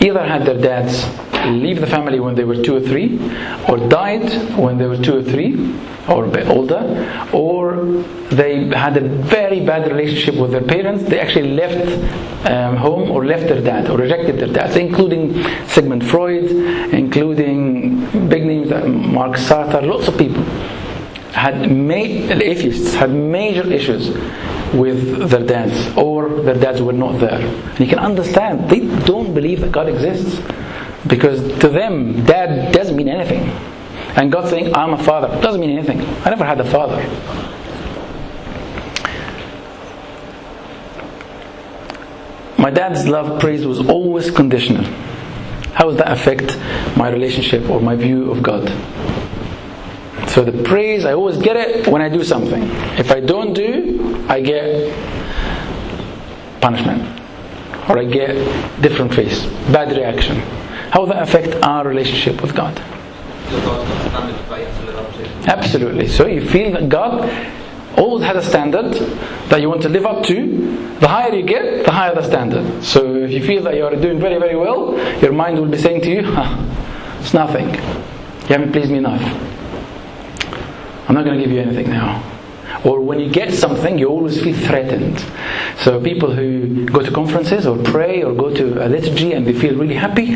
[0.01, 1.05] either had their dads
[1.47, 3.19] leave the family when they were two or three,
[3.69, 5.75] or died when they were two or three,
[6.09, 7.85] or older, or
[8.31, 11.05] they had a very bad relationship with their parents.
[11.05, 16.09] They actually left um, home or left their dad or rejected their dads, including Sigmund
[16.09, 16.51] Freud,
[16.93, 20.45] including big names like Mark Sartre, lots of people
[21.33, 24.09] had ma- atheists had major issues
[24.75, 27.41] with their dads or their dads were not there.
[27.41, 30.41] And you can understand they don't believe that God exists
[31.09, 33.49] because to them dad doesn't mean anything.
[34.17, 36.01] And God saying, I'm a father, doesn't mean anything.
[36.25, 36.97] I never had a father.
[42.59, 44.85] My dad's love praise was always conditional.
[45.75, 46.59] How does that affect
[46.97, 48.69] my relationship or my view of God?
[50.29, 52.65] So the praise, I always get it when I do something.
[52.99, 54.93] If I don't do, I get
[56.61, 57.21] punishment,
[57.89, 60.43] or I get different face, bad reaction.
[60.91, 62.79] How that affect our relationship with God?
[65.47, 66.09] Absolutely.
[66.09, 67.29] So you feel that God
[67.97, 68.95] always has a standard
[69.49, 70.97] that you want to live up to.
[71.01, 72.83] The higher you get, the higher the standard.
[72.83, 75.79] So if you feel that you are doing very, very well, your mind will be
[75.79, 76.57] saying to you, "Huh,
[77.21, 77.69] it's nothing.
[77.69, 79.23] You haven't pleased me enough.
[81.09, 82.23] I'm not going to give you anything now.
[82.85, 85.25] Or when you get something, you always feel threatened.
[85.79, 89.53] So people who go to conferences or pray or go to a liturgy and they
[89.53, 90.35] feel really happy,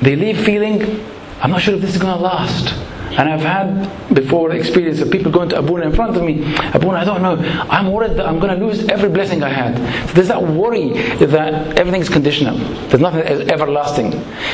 [0.00, 1.04] they leave feeling,
[1.40, 2.74] I'm not sure if this is going to last.
[3.18, 6.54] And I've had before experience of people going to Abuna in front of me.
[6.72, 7.36] Abuna, I don't know.
[7.68, 9.76] I'm worried that I'm going to lose every blessing I had.
[10.08, 12.56] So there's that worry that everything's conditional.
[12.88, 14.12] There's nothing that is everlasting.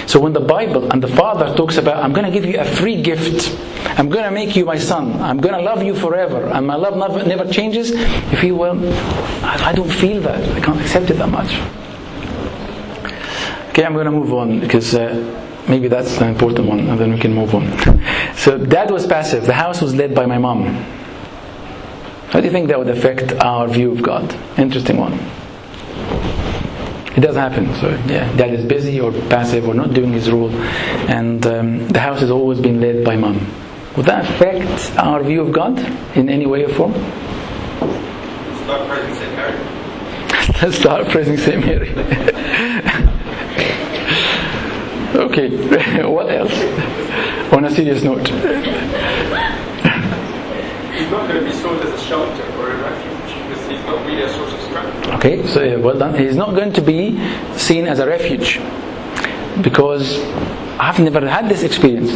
[0.09, 2.65] So when the Bible and the Father talks about, I'm going to give you a
[2.65, 3.57] free gift.
[3.99, 5.21] I'm going to make you my son.
[5.21, 6.47] I'm going to love you forever.
[6.47, 7.91] And my love never, never changes.
[7.91, 8.79] You feel, well,
[9.45, 10.43] I, I don't feel that.
[10.57, 11.53] I can't accept it that much.
[13.71, 17.13] Okay, I'm going to move on because uh, maybe that's the important one, and then
[17.13, 17.67] we can move on.
[18.37, 19.47] So, dad was passive.
[19.47, 20.65] The house was led by my mom.
[22.31, 24.35] How do you think that would affect our view of God?
[24.59, 25.15] Interesting one.
[27.17, 27.75] It does happen.
[27.77, 30.51] So, yeah, dad is busy or passive or not doing his role,
[31.09, 33.47] and um, the house has always been led by mom.
[33.97, 35.79] Would that affect our view of God
[36.17, 36.93] in any way or form?
[38.63, 39.35] Start praising St.
[39.35, 39.79] Mary.
[40.73, 41.89] Start praising Saint Mary.
[45.15, 45.49] okay,
[46.09, 46.53] what else?
[47.53, 48.27] On a serious note.
[50.99, 54.05] He's not going to be sold as a shelter or a refuge because he's not
[54.07, 55.09] really a source of strength.
[55.09, 56.15] Okay, so well done.
[56.19, 57.19] He's not going to be
[57.57, 58.61] seen as a refuge
[59.63, 60.19] because
[60.79, 62.13] I've never had this experience.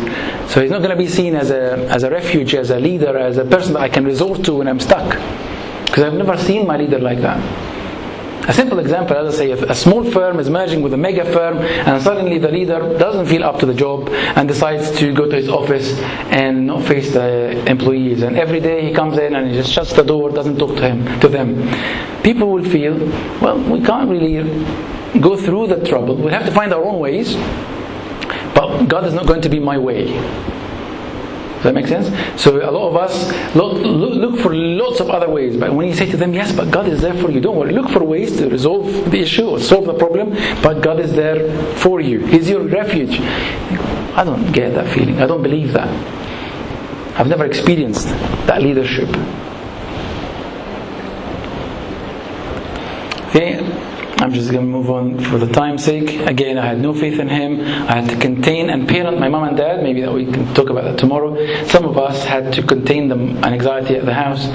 [0.53, 3.17] So he's not going to be seen as a, as a refuge, as a leader,
[3.17, 5.11] as a person that I can resort to when I'm stuck.
[5.87, 7.41] Because I've never seen my leader like that.
[8.49, 11.25] A simple example, as I say, if a small firm is merging with a mega
[11.33, 15.29] firm and suddenly the leader doesn't feel up to the job and decides to go
[15.29, 15.97] to his office
[16.31, 19.93] and not face the employees and every day he comes in and he just shuts
[19.93, 21.55] the door, doesn't talk to him to them.
[22.25, 22.99] People will feel,
[23.41, 24.43] well, we can't really
[25.21, 26.17] go through the trouble.
[26.17, 27.37] We'll have to find our own ways,
[28.57, 30.19] but God is not going to be my way.
[31.63, 32.43] Does that make sense?
[32.43, 35.95] So a lot of us look, look, for lots of other ways, but when you
[35.95, 37.73] say to them, yes, but God is there for you, don't worry.
[37.73, 41.57] Look for ways to resolve the issue or solve the problem, but God is there
[41.77, 42.27] for you.
[42.27, 43.21] He's your refuge.
[43.21, 45.23] I don't get that feeling.
[45.23, 45.89] I don't believe that.
[47.17, 48.09] I've never experienced
[48.49, 49.09] that leadership.
[53.29, 53.61] Okay,
[54.23, 56.21] I'm just going to move on for the time's sake.
[56.29, 57.61] Again, I had no faith in him.
[57.61, 59.83] I had to contain and parent my mom and dad.
[59.83, 61.35] Maybe that we can talk about that tomorrow.
[61.67, 64.47] Some of us had to contain the anxiety at the house,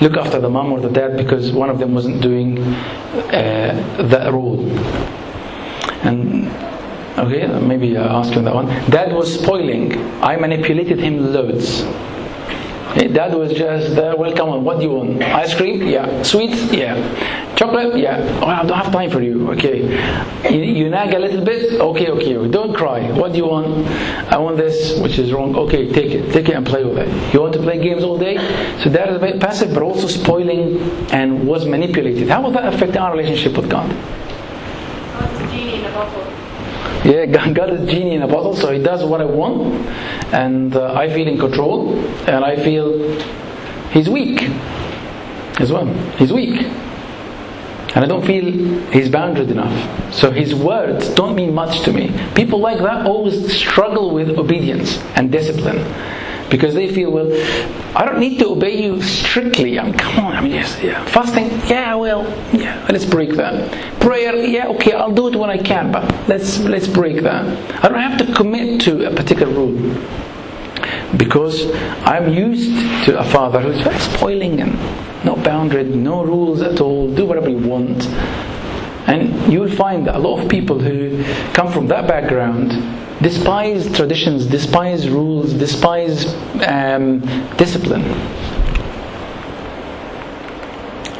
[0.00, 4.32] look after the mom or the dad because one of them wasn't doing uh, that
[4.32, 4.66] role.
[6.08, 6.48] And
[7.18, 8.68] okay, maybe I'll ask you on that one.
[8.90, 9.92] Dad was spoiling.
[10.22, 11.82] I manipulated him loads.
[12.94, 14.16] Dad was just there.
[14.16, 14.64] Well, come on.
[14.64, 15.22] What do you want?
[15.22, 15.86] Ice cream?
[15.86, 16.22] Yeah.
[16.22, 16.72] Sweets?
[16.72, 16.96] Yeah.
[17.56, 17.98] Chocolate?
[17.98, 18.18] Yeah.
[18.42, 19.50] Oh, I don't have time for you.
[19.52, 19.82] Okay.
[20.50, 21.80] You, you nag a little bit?
[21.80, 22.48] Okay, okay.
[22.48, 23.10] Don't cry.
[23.12, 23.86] What do you want?
[24.32, 25.54] I want this, which is wrong.
[25.54, 26.32] Okay, take it.
[26.32, 27.34] Take it and play with it.
[27.34, 28.36] You want to play games all day?
[28.82, 30.80] So that is a bit passive, but also spoiling
[31.12, 32.28] and was manipulated.
[32.28, 33.90] How will that affect our relationship with God?
[33.90, 36.32] God's a genie in a bottle.
[37.04, 39.74] Yeah, God God is genie in a bottle, so He does what I want,
[40.32, 43.20] and uh, I feel in control, and I feel
[43.90, 44.42] He's weak
[45.60, 45.86] as well.
[46.16, 46.66] He's weak.
[47.94, 48.44] And I don't feel
[48.90, 50.14] He's bounded enough.
[50.14, 52.12] So His words don't mean much to me.
[52.34, 55.78] People like that always struggle with obedience and discipline.
[56.50, 57.32] Because they feel, well,
[57.96, 59.78] I don't need to obey you strictly.
[59.78, 61.02] I mean, come on, I mean, yes, yeah.
[61.06, 63.72] Fasting, yeah, well, yeah, let's break that.
[64.00, 67.44] Prayer, yeah, okay, I'll do it when I can, but let's let's break that.
[67.82, 69.72] I don't have to commit to a particular rule
[71.16, 71.70] because
[72.04, 72.70] I'm used
[73.06, 74.74] to a father who's very spoiling and
[75.24, 78.06] not bounded, no rules at all, do whatever you want.
[79.06, 81.22] And you will find that a lot of people who
[81.52, 82.70] come from that background
[83.22, 86.26] despise traditions, despise rules, despise
[86.66, 87.20] um,
[87.56, 88.02] discipline.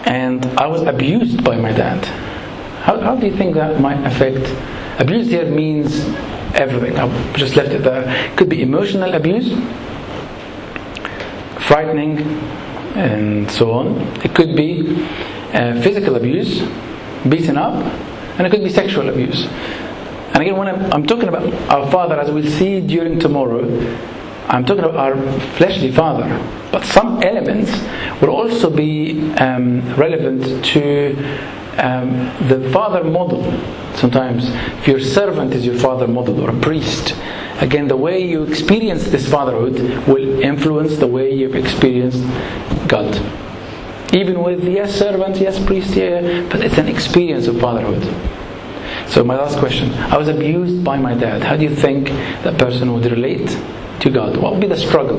[0.04, 2.04] And I was abused by my dad.
[2.84, 4.52] How, how do you think that might affect?
[5.00, 6.04] Abuse here means
[6.54, 6.98] everything.
[6.98, 8.34] I've just left it there.
[8.36, 9.52] Could be emotional abuse,
[11.66, 12.18] frightening,
[12.96, 13.98] and so on.
[14.24, 15.04] It could be
[15.52, 16.60] uh, physical abuse,
[17.28, 17.74] beaten up,
[18.38, 19.46] and it could be sexual abuse.
[19.46, 23.64] And again, when I'm, I'm talking about our father, as we'll see during tomorrow,
[24.48, 26.26] I'm talking about our fleshly father.
[26.70, 27.70] But some elements
[28.20, 31.14] will also be um, relevant to
[31.78, 32.12] um,
[32.48, 33.42] the father model.
[33.94, 34.48] Sometimes,
[34.80, 37.14] if your servant is your father model or a priest,
[37.60, 42.22] again, the way you experience this fatherhood will influence the way you've experienced
[42.88, 43.14] God.
[44.12, 48.02] Even with yes, servant, yes, priest, yeah, but it's an experience of fatherhood.
[49.08, 51.42] So, my last question I was abused by my dad.
[51.42, 52.08] How do you think
[52.44, 53.58] that person would relate
[54.00, 54.36] to God?
[54.36, 55.18] What would be the struggle?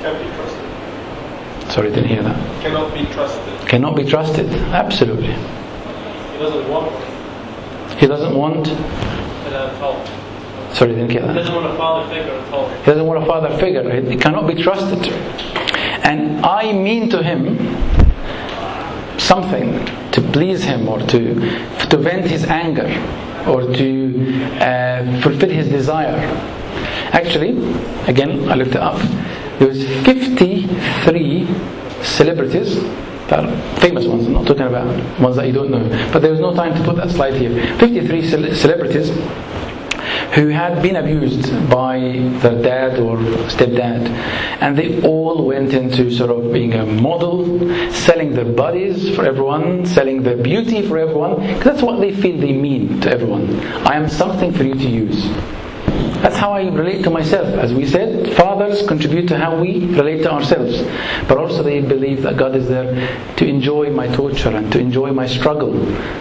[0.00, 1.72] Can't be trusted.
[1.72, 2.62] Sorry, didn't hear that.
[2.62, 3.49] Cannot be trusted.
[3.70, 4.50] Cannot be trusted.
[4.74, 5.32] Absolutely.
[5.32, 6.90] He doesn't want
[8.00, 8.66] He doesn't want.
[10.74, 11.28] Sorry, didn't get that.
[11.28, 12.68] He doesn't want a father figure at all.
[12.68, 14.10] He doesn't want a father figure.
[14.10, 15.12] He cannot be trusted.
[16.02, 17.58] And I mean to him
[19.20, 21.34] something to please him or to,
[21.90, 22.88] to vent his anger
[23.46, 26.18] or to uh, fulfill his desire.
[27.12, 27.50] Actually,
[28.08, 28.98] again, I looked it up.
[29.60, 31.46] There was 53
[32.02, 32.76] celebrities,
[33.80, 34.86] famous ones, I'm not talking about
[35.20, 35.88] ones that you don't know.
[36.12, 37.76] But there was no time to put that slide here.
[37.78, 39.10] 53 cel- celebrities
[40.34, 41.98] who had been abused by
[42.42, 43.16] their dad or
[43.48, 44.08] stepdad,
[44.60, 47.58] and they all went into sort of being a model,
[47.92, 52.36] selling their bodies for everyone, selling their beauty for everyone, because that's what they feel
[52.38, 53.60] they mean to everyone.
[53.86, 55.28] I am something for you to use.
[56.22, 57.48] That's how I relate to myself.
[57.48, 60.82] As we said, fathers contribute to how we relate to ourselves.
[61.26, 62.92] But also, they believe that God is there
[63.36, 65.74] to enjoy my torture and to enjoy my struggle.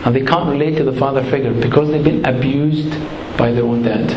[0.06, 2.92] And they can't relate to the father figure because they've been abused
[3.38, 4.08] by their own dad.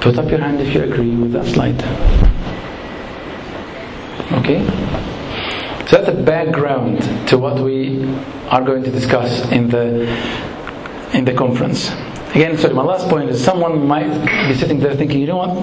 [0.00, 1.82] Put up your hand if you agree with that slide.
[4.38, 4.64] Okay?
[5.86, 8.04] So that's a background to what we
[8.48, 10.08] are going to discuss in the
[11.12, 11.90] in the conference.
[12.34, 14.08] Again, sorry, my last point is someone might
[14.48, 15.54] be sitting there thinking, you know what?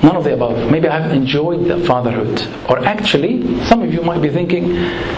[0.00, 0.70] None of the above.
[0.70, 2.40] Maybe I haven't enjoyed the fatherhood.
[2.70, 4.76] Or actually, some of you might be thinking,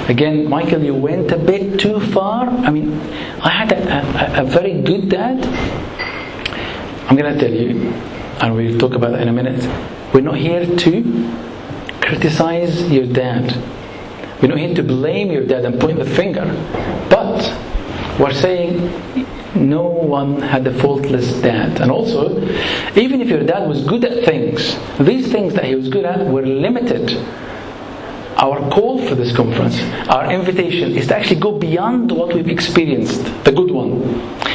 [0.09, 2.49] again, Michael, you went a bit too far.
[2.49, 2.99] I mean,
[3.43, 5.45] I had a, a, a very good dad.
[7.11, 7.93] I'm going to tell you,
[8.41, 9.63] and we'll talk about that in a minute.
[10.15, 11.41] We're not here to
[12.01, 13.55] criticize your dad.
[14.41, 16.47] We're not here to blame your dad and point the finger.
[17.11, 17.55] But
[18.19, 21.81] we're saying no one had a faultless dad.
[21.81, 22.41] And also,
[22.97, 26.27] even if your dad was good at things, these things that he was good at
[26.27, 27.11] were limited.
[28.37, 33.23] Our call for this conference, our invitation, is to actually go beyond what we've experienced,
[33.45, 34.03] the good one,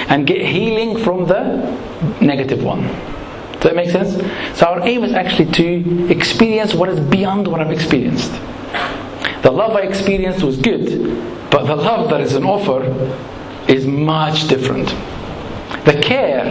[0.10, 1.78] and get healing from the
[2.22, 2.82] negative one.
[2.82, 4.14] Does that make sense?
[4.58, 8.32] So, our aim is actually to experience what is beyond what I've experienced.
[9.44, 12.82] The love I experienced was good, but the love that is an offer
[13.68, 14.88] is much different.
[15.86, 16.42] The care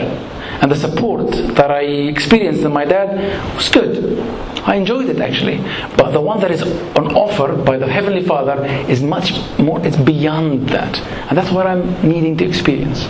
[0.61, 4.19] and the support that I experienced in my dad was good.
[4.65, 5.59] I enjoyed it actually.
[5.97, 6.62] But the one that is
[6.97, 10.99] on offer by the Heavenly Father is much more, it's beyond that.
[11.29, 13.03] And that's what I'm needing to experience.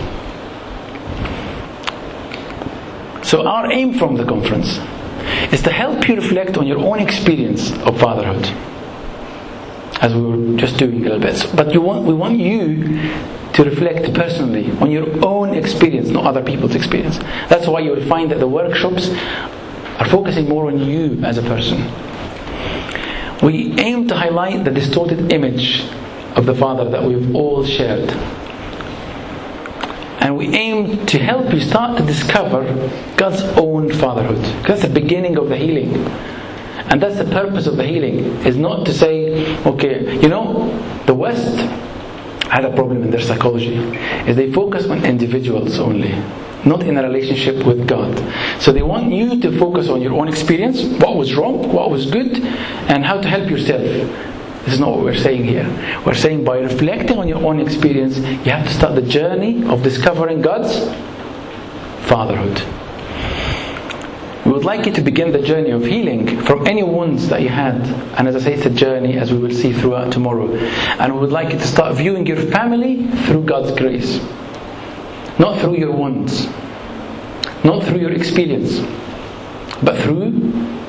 [3.25, 4.77] So, our aim from the conference
[5.51, 8.45] is to help you reflect on your own experience of fatherhood
[10.01, 11.49] as we were just doing a little bit.
[11.55, 12.99] But want, we want you
[13.55, 17.17] to reflect personally on your own experience, not other people's experience.
[17.47, 21.41] That's why you will find that the workshops are focusing more on you as a
[21.41, 21.79] person.
[23.41, 25.85] We aim to highlight the distorted image
[26.35, 28.11] of the Father that we've all shared.
[30.19, 32.63] And we aim to help you start to discover
[33.15, 34.43] God's own fatherhood.
[34.65, 35.95] That's the beginning of the healing.
[36.89, 41.13] And that's the purpose of the healing, is not to say, okay, you know, the
[41.13, 41.57] West
[42.49, 43.75] had a problem in their psychology,
[44.27, 46.11] is they focus on individuals only,
[46.65, 48.15] not in a relationship with God.
[48.61, 52.09] So they want you to focus on your own experience, what was wrong, what was
[52.09, 52.37] good,
[52.89, 53.81] and how to help yourself.
[54.65, 55.67] This is not what we're saying here.
[56.05, 59.83] We're saying by reflecting on your own experience, you have to start the journey of
[59.83, 60.79] discovering God's
[62.07, 62.84] fatherhood.
[64.65, 67.75] Would like you to begin the journey of healing from any wounds that you had.
[68.17, 70.51] And as I say, it's a journey as we will see throughout tomorrow.
[70.55, 74.19] And we would like you to start viewing your family through God's grace,
[75.37, 76.47] not through your wounds,
[77.63, 78.79] not through your experience,
[79.83, 80.31] but through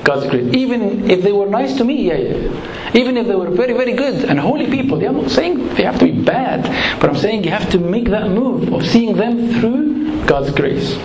[0.05, 0.55] God's grace.
[0.55, 2.93] Even if they were nice to me, yeah, yeah.
[2.95, 5.83] Even if they were very, very good and holy people, yeah, I'm not saying they
[5.83, 6.63] have to be bad,
[6.99, 10.97] but I'm saying you have to make that move of seeing them through God's grace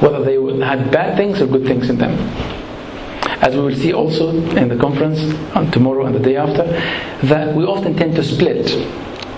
[0.00, 0.34] whether they
[0.64, 2.12] had bad things or good things in them.
[3.42, 5.22] As we will see also in the conference
[5.54, 6.64] on tomorrow and the day after,
[7.26, 8.66] that we often tend to split.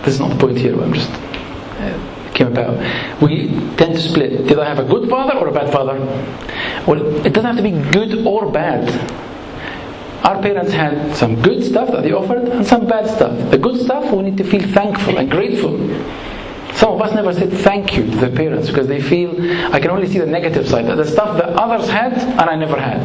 [0.04, 2.76] This is not the point here, I'm just uh, came about.
[3.22, 4.48] We tend to split.
[4.48, 5.98] Did I have a good father or a bad father?
[6.86, 8.88] Well, it doesn't have to be good or bad.
[10.24, 13.50] Our parents had some good stuff that they offered and some bad stuff.
[13.50, 15.76] The good stuff, we need to feel thankful and grateful.
[16.74, 19.30] Some of us never said thank you to the parents because they feel
[19.72, 22.78] I can only see the negative side, the stuff that others had and I never
[22.80, 23.04] had.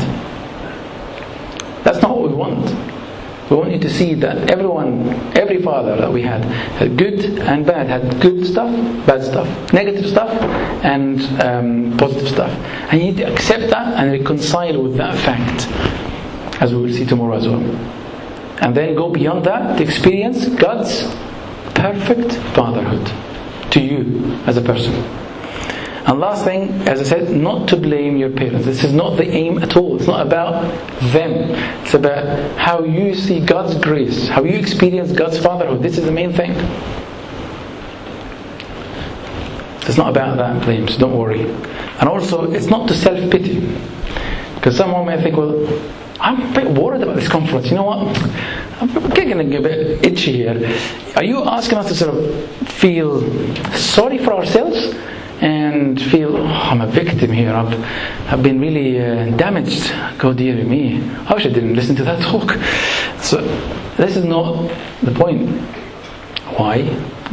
[1.84, 2.66] That's not what we want.
[3.50, 5.08] We want you to see that everyone,
[5.38, 8.72] every father that we had, had good and bad, had good stuff,
[9.06, 10.30] bad stuff, negative stuff,
[10.84, 12.52] and um, positive stuff.
[12.92, 15.68] And you need to accept that and reconcile with that fact,
[16.62, 17.62] as we will see tomorrow as well.
[18.60, 21.04] And then go beyond that to experience God's
[21.74, 23.10] perfect fatherhood
[23.78, 24.94] to you as a person.
[26.08, 28.66] And last thing, as I said, not to blame your parents.
[28.66, 29.98] This is not the aim at all.
[29.98, 30.64] It's not about
[31.12, 31.52] them.
[31.84, 35.84] It's about how you see God's grace, how you experience God's fatherhood.
[35.84, 36.52] This is the main thing.
[39.88, 41.42] It's not about that blame, so don't worry.
[42.00, 43.60] And also, it's not to self pity.
[44.56, 45.66] Because someone may think, well,
[46.20, 47.70] I'm a bit worried about this conference.
[47.70, 48.18] You know what?
[48.82, 50.78] I'm getting a bit itchy here.
[51.16, 53.22] Are you asking us to sort of feel
[53.74, 54.96] sorry for ourselves?
[55.40, 57.54] and feel oh, I'm a victim here.
[57.54, 59.92] I've, I've been really uh, damaged.
[60.18, 61.00] God dear me.
[61.28, 62.54] I wish I didn't listen to that talk.
[63.22, 63.42] So
[63.98, 64.68] this is not
[65.04, 65.50] the point.
[66.58, 66.84] Why?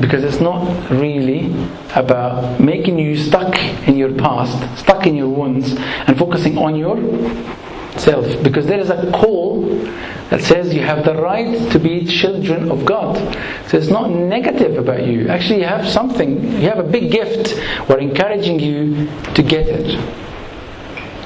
[0.01, 1.55] Because it's not really
[1.95, 3.57] about making you stuck
[3.89, 6.97] in your past, stuck in your wounds, and focusing on your
[8.05, 9.62] self because there is a call
[10.30, 13.16] that says you have the right to be children of God.
[13.68, 15.28] So it's not negative about you.
[15.28, 17.55] Actually, you have something, you have a big gift.
[17.88, 19.98] We're encouraging you to get it.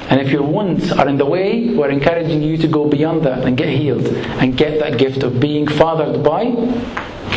[0.09, 3.45] And if your wounds are in the way, we're encouraging you to go beyond that
[3.45, 6.45] and get healed and get that gift of being fathered by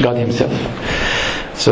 [0.00, 0.52] God Himself.
[1.54, 1.70] So,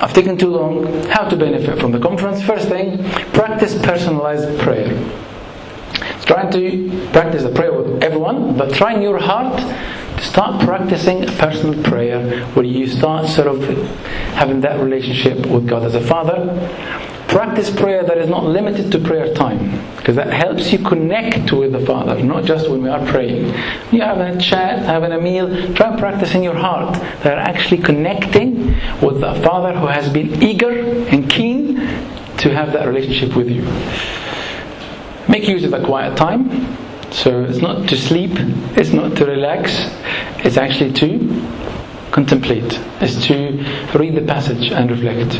[0.00, 1.04] I've taken too long.
[1.08, 2.42] How to benefit from the conference?
[2.42, 4.94] First thing, practice personalized prayer
[6.24, 11.24] trying to practice the prayer with everyone, but try in your heart to start practicing
[11.24, 13.62] a personal prayer where you start sort of
[14.34, 16.36] having that relationship with God as a Father.
[17.28, 21.72] Practice prayer that is not limited to prayer time because that helps you connect with
[21.72, 23.46] the Father, not just when we are praying.
[23.90, 25.94] You're having a chat, having a meal, try
[26.34, 28.66] in your heart that are actually connecting
[29.00, 30.70] with the Father who has been eager
[31.08, 31.76] and keen
[32.38, 33.64] to have that relationship with you.
[35.28, 36.76] Make use of the quiet time.
[37.10, 38.32] So it's not to sleep,
[38.76, 39.70] it's not to relax,
[40.44, 43.64] it's actually to contemplate, it's to
[43.96, 45.36] read the passage and reflect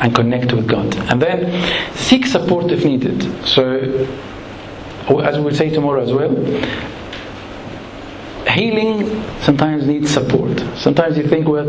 [0.00, 0.94] and connect with God.
[1.10, 3.20] And then seek support if needed.
[3.44, 4.06] So,
[5.22, 6.34] as we will say tomorrow as well,
[8.48, 10.58] healing sometimes needs support.
[10.76, 11.68] Sometimes you think, well,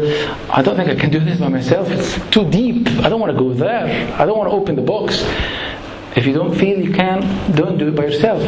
[0.51, 1.89] I don't think I can do this by myself.
[1.89, 2.87] It's too deep.
[2.99, 4.13] I don't want to go there.
[4.13, 5.23] I don't want to open the box.
[6.15, 7.21] If you don't feel you can,
[7.55, 8.41] don't do it by yourself.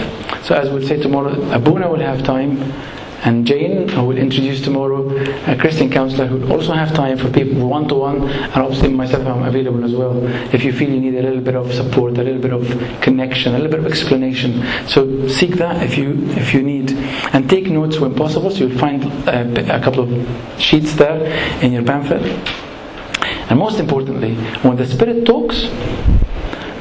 [0.43, 2.73] So as we'll say tomorrow, Abuna will have time,
[3.25, 5.09] and Jane, who will introduce tomorrow,
[5.45, 8.89] a Christian counselor who will also have time for people one to one, and obviously
[8.89, 10.25] myself, I'm available as well.
[10.53, 13.55] If you feel you need a little bit of support, a little bit of connection,
[13.55, 16.91] a little bit of explanation, so seek that if you if you need,
[17.33, 18.49] and take notes when possible.
[18.49, 21.21] So you'll find a, a couple of sheets there
[21.61, 22.23] in your pamphlet.
[23.49, 25.65] And most importantly, when the Spirit talks,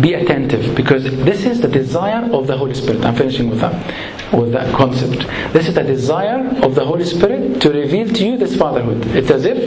[0.01, 3.05] be attentive because this is the desire of the Holy Spirit.
[3.05, 5.26] I'm finishing with that, with that concept.
[5.53, 9.05] This is the desire of the Holy Spirit to reveal to you this fatherhood.
[9.09, 9.59] It's as if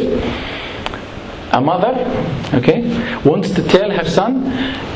[1.54, 1.94] a mother,
[2.54, 2.82] okay,
[3.26, 4.46] wants to tell her son,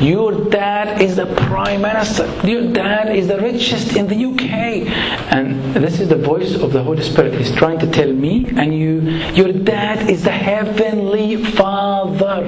[0.00, 4.88] Your dad is the prime minister, your dad is the richest in the UK.
[5.32, 7.34] And this is the voice of the Holy Spirit.
[7.34, 9.00] He's trying to tell me and you,
[9.34, 12.44] Your dad is the heavenly father.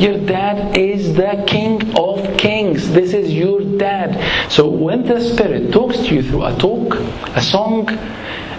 [0.00, 2.90] Your dad is the King of Kings.
[2.92, 4.50] This is your dad.
[4.50, 6.94] So when the Spirit talks to you through a talk,
[7.36, 7.88] a song,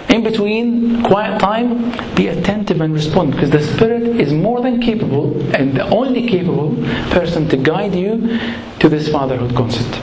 [0.08, 5.40] in between quiet time, be attentive and respond because the Spirit is more than capable
[5.54, 6.74] and the only capable
[7.10, 8.38] person to guide you
[8.78, 9.96] to this fatherhood concept.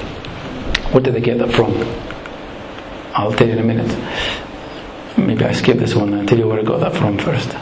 [0.92, 1.72] Where did they get that from?
[3.14, 3.92] I'll tell you in a minute.
[5.18, 7.56] Maybe I skip this one and tell you where I got that from first.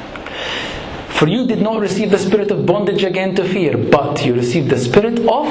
[1.19, 4.69] For you did not receive the spirit of bondage again to fear, but you received
[4.69, 5.47] the spirit of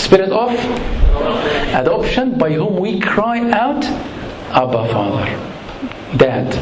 [0.00, 0.52] spirit of
[1.74, 3.84] adoption by whom we cry out
[4.56, 5.26] abba father.
[6.16, 6.54] Dad.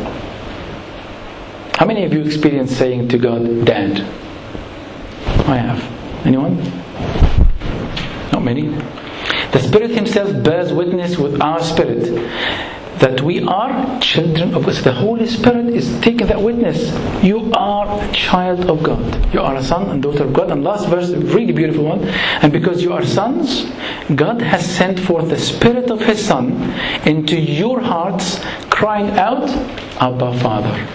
[1.77, 4.01] How many of you experience saying to god dad
[5.47, 6.27] i have.
[6.27, 6.57] Anyone?
[8.33, 8.67] Not many.
[9.53, 12.11] The spirit himself bears witness with our spirit
[13.01, 14.75] that we are children of God.
[14.75, 16.93] So the Holy Spirit is taking that witness.
[17.25, 19.35] You are a child of God.
[19.35, 20.51] You are a son and daughter of God.
[20.51, 22.05] And last verse, really beautiful one.
[22.05, 23.67] And because you are sons,
[24.15, 26.53] God has sent forth the Spirit of His Son
[27.07, 28.41] into your hearts,
[28.71, 29.49] crying out,
[30.01, 30.89] Abba, Father.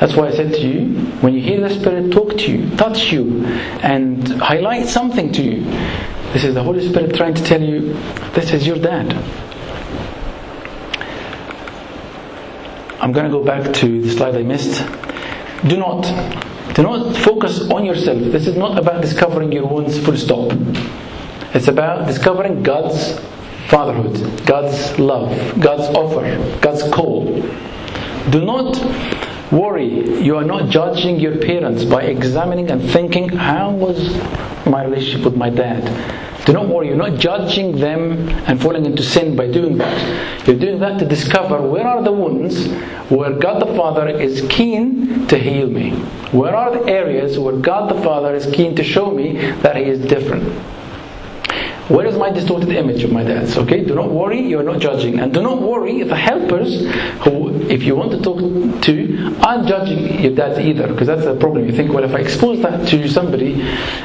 [0.00, 3.12] That's why I said to you, when you hear the Spirit talk to you, touch
[3.12, 3.46] you,
[3.82, 5.64] and highlight something to you,
[6.32, 7.94] this is the Holy Spirit trying to tell you,
[8.34, 9.14] this is your dad.
[13.04, 14.80] I'm going to go back to the slide I missed.
[15.68, 16.04] Do not,
[16.74, 18.18] do not focus on yourself.
[18.18, 20.50] This is not about discovering your wounds full stop.
[21.52, 23.20] It's about discovering God's
[23.68, 25.30] fatherhood, God's love,
[25.60, 27.26] God's offer, God's call.
[28.30, 28.74] Do not
[29.50, 30.22] worry.
[30.22, 34.14] You are not judging your parents by examining and thinking, how was
[34.66, 35.84] my relationship with my dad?
[36.44, 40.46] Do not worry, you're not judging them and falling into sin by doing that.
[40.46, 42.68] You're doing that to discover where are the wounds
[43.08, 45.92] where God the Father is keen to heal me.
[46.32, 49.84] Where are the areas where God the Father is keen to show me that He
[49.84, 50.44] is different.
[51.88, 53.54] Where is my distorted image of my dad?
[53.58, 55.20] Okay, do not worry, you are not judging.
[55.20, 56.86] And do not worry, the helpers
[57.24, 61.36] who, if you want to talk to, aren't judging your dad either, because that's the
[61.36, 61.66] problem.
[61.66, 63.62] You think, well, if I expose that to somebody,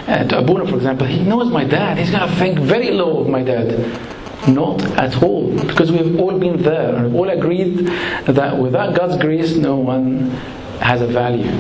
[0.08, 3.20] uh, to Abuna, for example, he knows my dad, he's going to think very low
[3.22, 3.80] of my dad.
[4.48, 7.88] Not at all, because we've all been there and all agreed
[8.26, 10.32] that without God's grace, no one
[10.82, 11.52] has a value.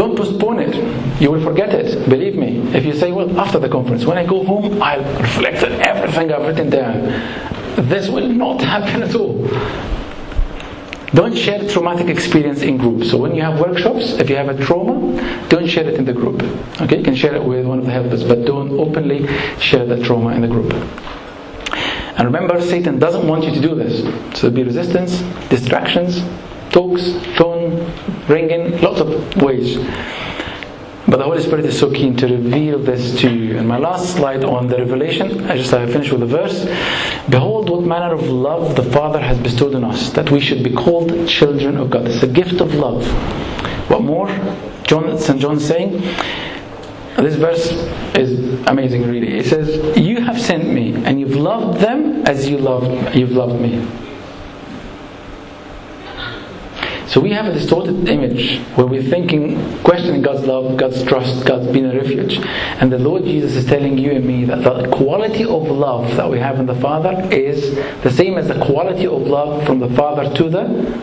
[0.00, 1.20] Don't postpone it.
[1.20, 2.08] You will forget it.
[2.08, 2.56] Believe me.
[2.74, 6.32] If you say, well, after the conference, when I go home, I'll reflect on everything
[6.32, 7.02] I've written down.
[7.86, 9.46] This will not happen at all.
[11.12, 13.10] Don't share traumatic experience in groups.
[13.10, 14.96] So when you have workshops, if you have a trauma,
[15.50, 16.42] don't share it in the group.
[16.80, 19.26] Okay, you can share it with one of the helpers, but don't openly
[19.58, 20.72] share the trauma in the group.
[22.16, 24.00] And remember, Satan doesn't want you to do this.
[24.32, 25.20] So there'll be resistance,
[25.50, 26.22] distractions,
[26.70, 27.92] talks, phone,
[28.28, 29.76] ringing, lots of ways.
[31.06, 33.58] But the Holy Spirit is so keen to reveal this to you.
[33.58, 36.66] And my last slide on the revelation, I just I finish with a verse.
[37.28, 40.70] Behold, what manner of love the Father has bestowed on us, that we should be
[40.70, 42.06] called children of God.
[42.06, 43.04] It's a gift of love.
[43.90, 44.28] What more?
[44.84, 45.40] John, St.
[45.40, 46.00] John saying,
[47.16, 47.72] this verse
[48.14, 49.38] is amazing, really.
[49.38, 53.60] It says, "You have sent me, and you've loved them as you loved you've loved
[53.60, 53.82] me."
[57.10, 61.66] So we have a distorted image where we're thinking, questioning God's love, God's trust, God's
[61.72, 62.38] being a refuge.
[62.38, 66.30] And the Lord Jesus is telling you and me that the quality of love that
[66.30, 69.88] we have in the Father is the same as the quality of love from the
[69.96, 71.02] Father to the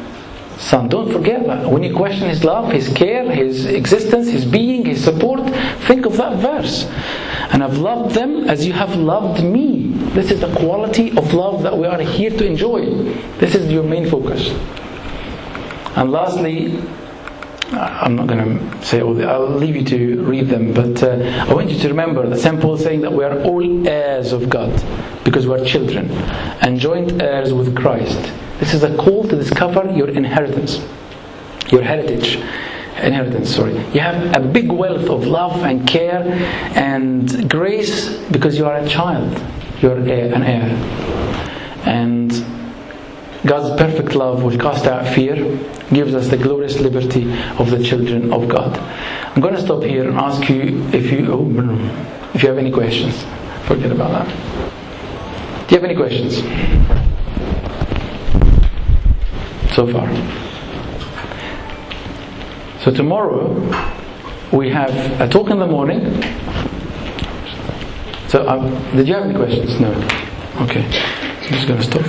[0.57, 0.87] Son.
[0.87, 1.69] Don't forget that.
[1.69, 5.41] When you question His love, His care, His existence, His being, His support,
[5.87, 6.85] think of that verse.
[7.51, 9.91] And I've loved them as you have loved me.
[10.13, 12.85] This is the quality of love that we are here to enjoy.
[13.39, 14.53] This is your main focus.
[15.97, 16.79] And lastly,
[17.71, 21.45] I'm not going to say all the, I'll leave you to read them, but uh,
[21.49, 22.61] I want you to remember that St.
[22.61, 24.71] Paul saying that we are all heirs of God
[25.23, 26.11] because we are children
[26.61, 28.31] and joint heirs with Christ.
[28.59, 30.85] This is a call to discover your inheritance,
[31.71, 32.35] your heritage.
[33.01, 33.73] Inheritance, sorry.
[33.91, 36.21] You have a big wealth of love and care
[36.75, 39.41] and grace because you are a child.
[39.81, 40.75] You're an heir.
[41.85, 42.31] And
[43.47, 45.35] God's perfect love will cast out fear,
[45.93, 48.77] gives us the glorious liberty of the children of God.
[48.77, 51.47] I'm going to stop here and ask you if you oh,
[52.33, 53.25] if you have any questions.
[53.63, 55.67] Forget about that.
[55.67, 56.35] Do you have any questions?
[59.73, 60.07] So far.
[62.81, 63.53] So tomorrow
[64.51, 64.91] we have
[65.21, 66.21] a talk in the morning.
[68.27, 69.79] So um, did you have any questions?
[69.79, 69.91] No.
[70.63, 70.83] Okay.
[70.83, 72.03] I'm just going to stop.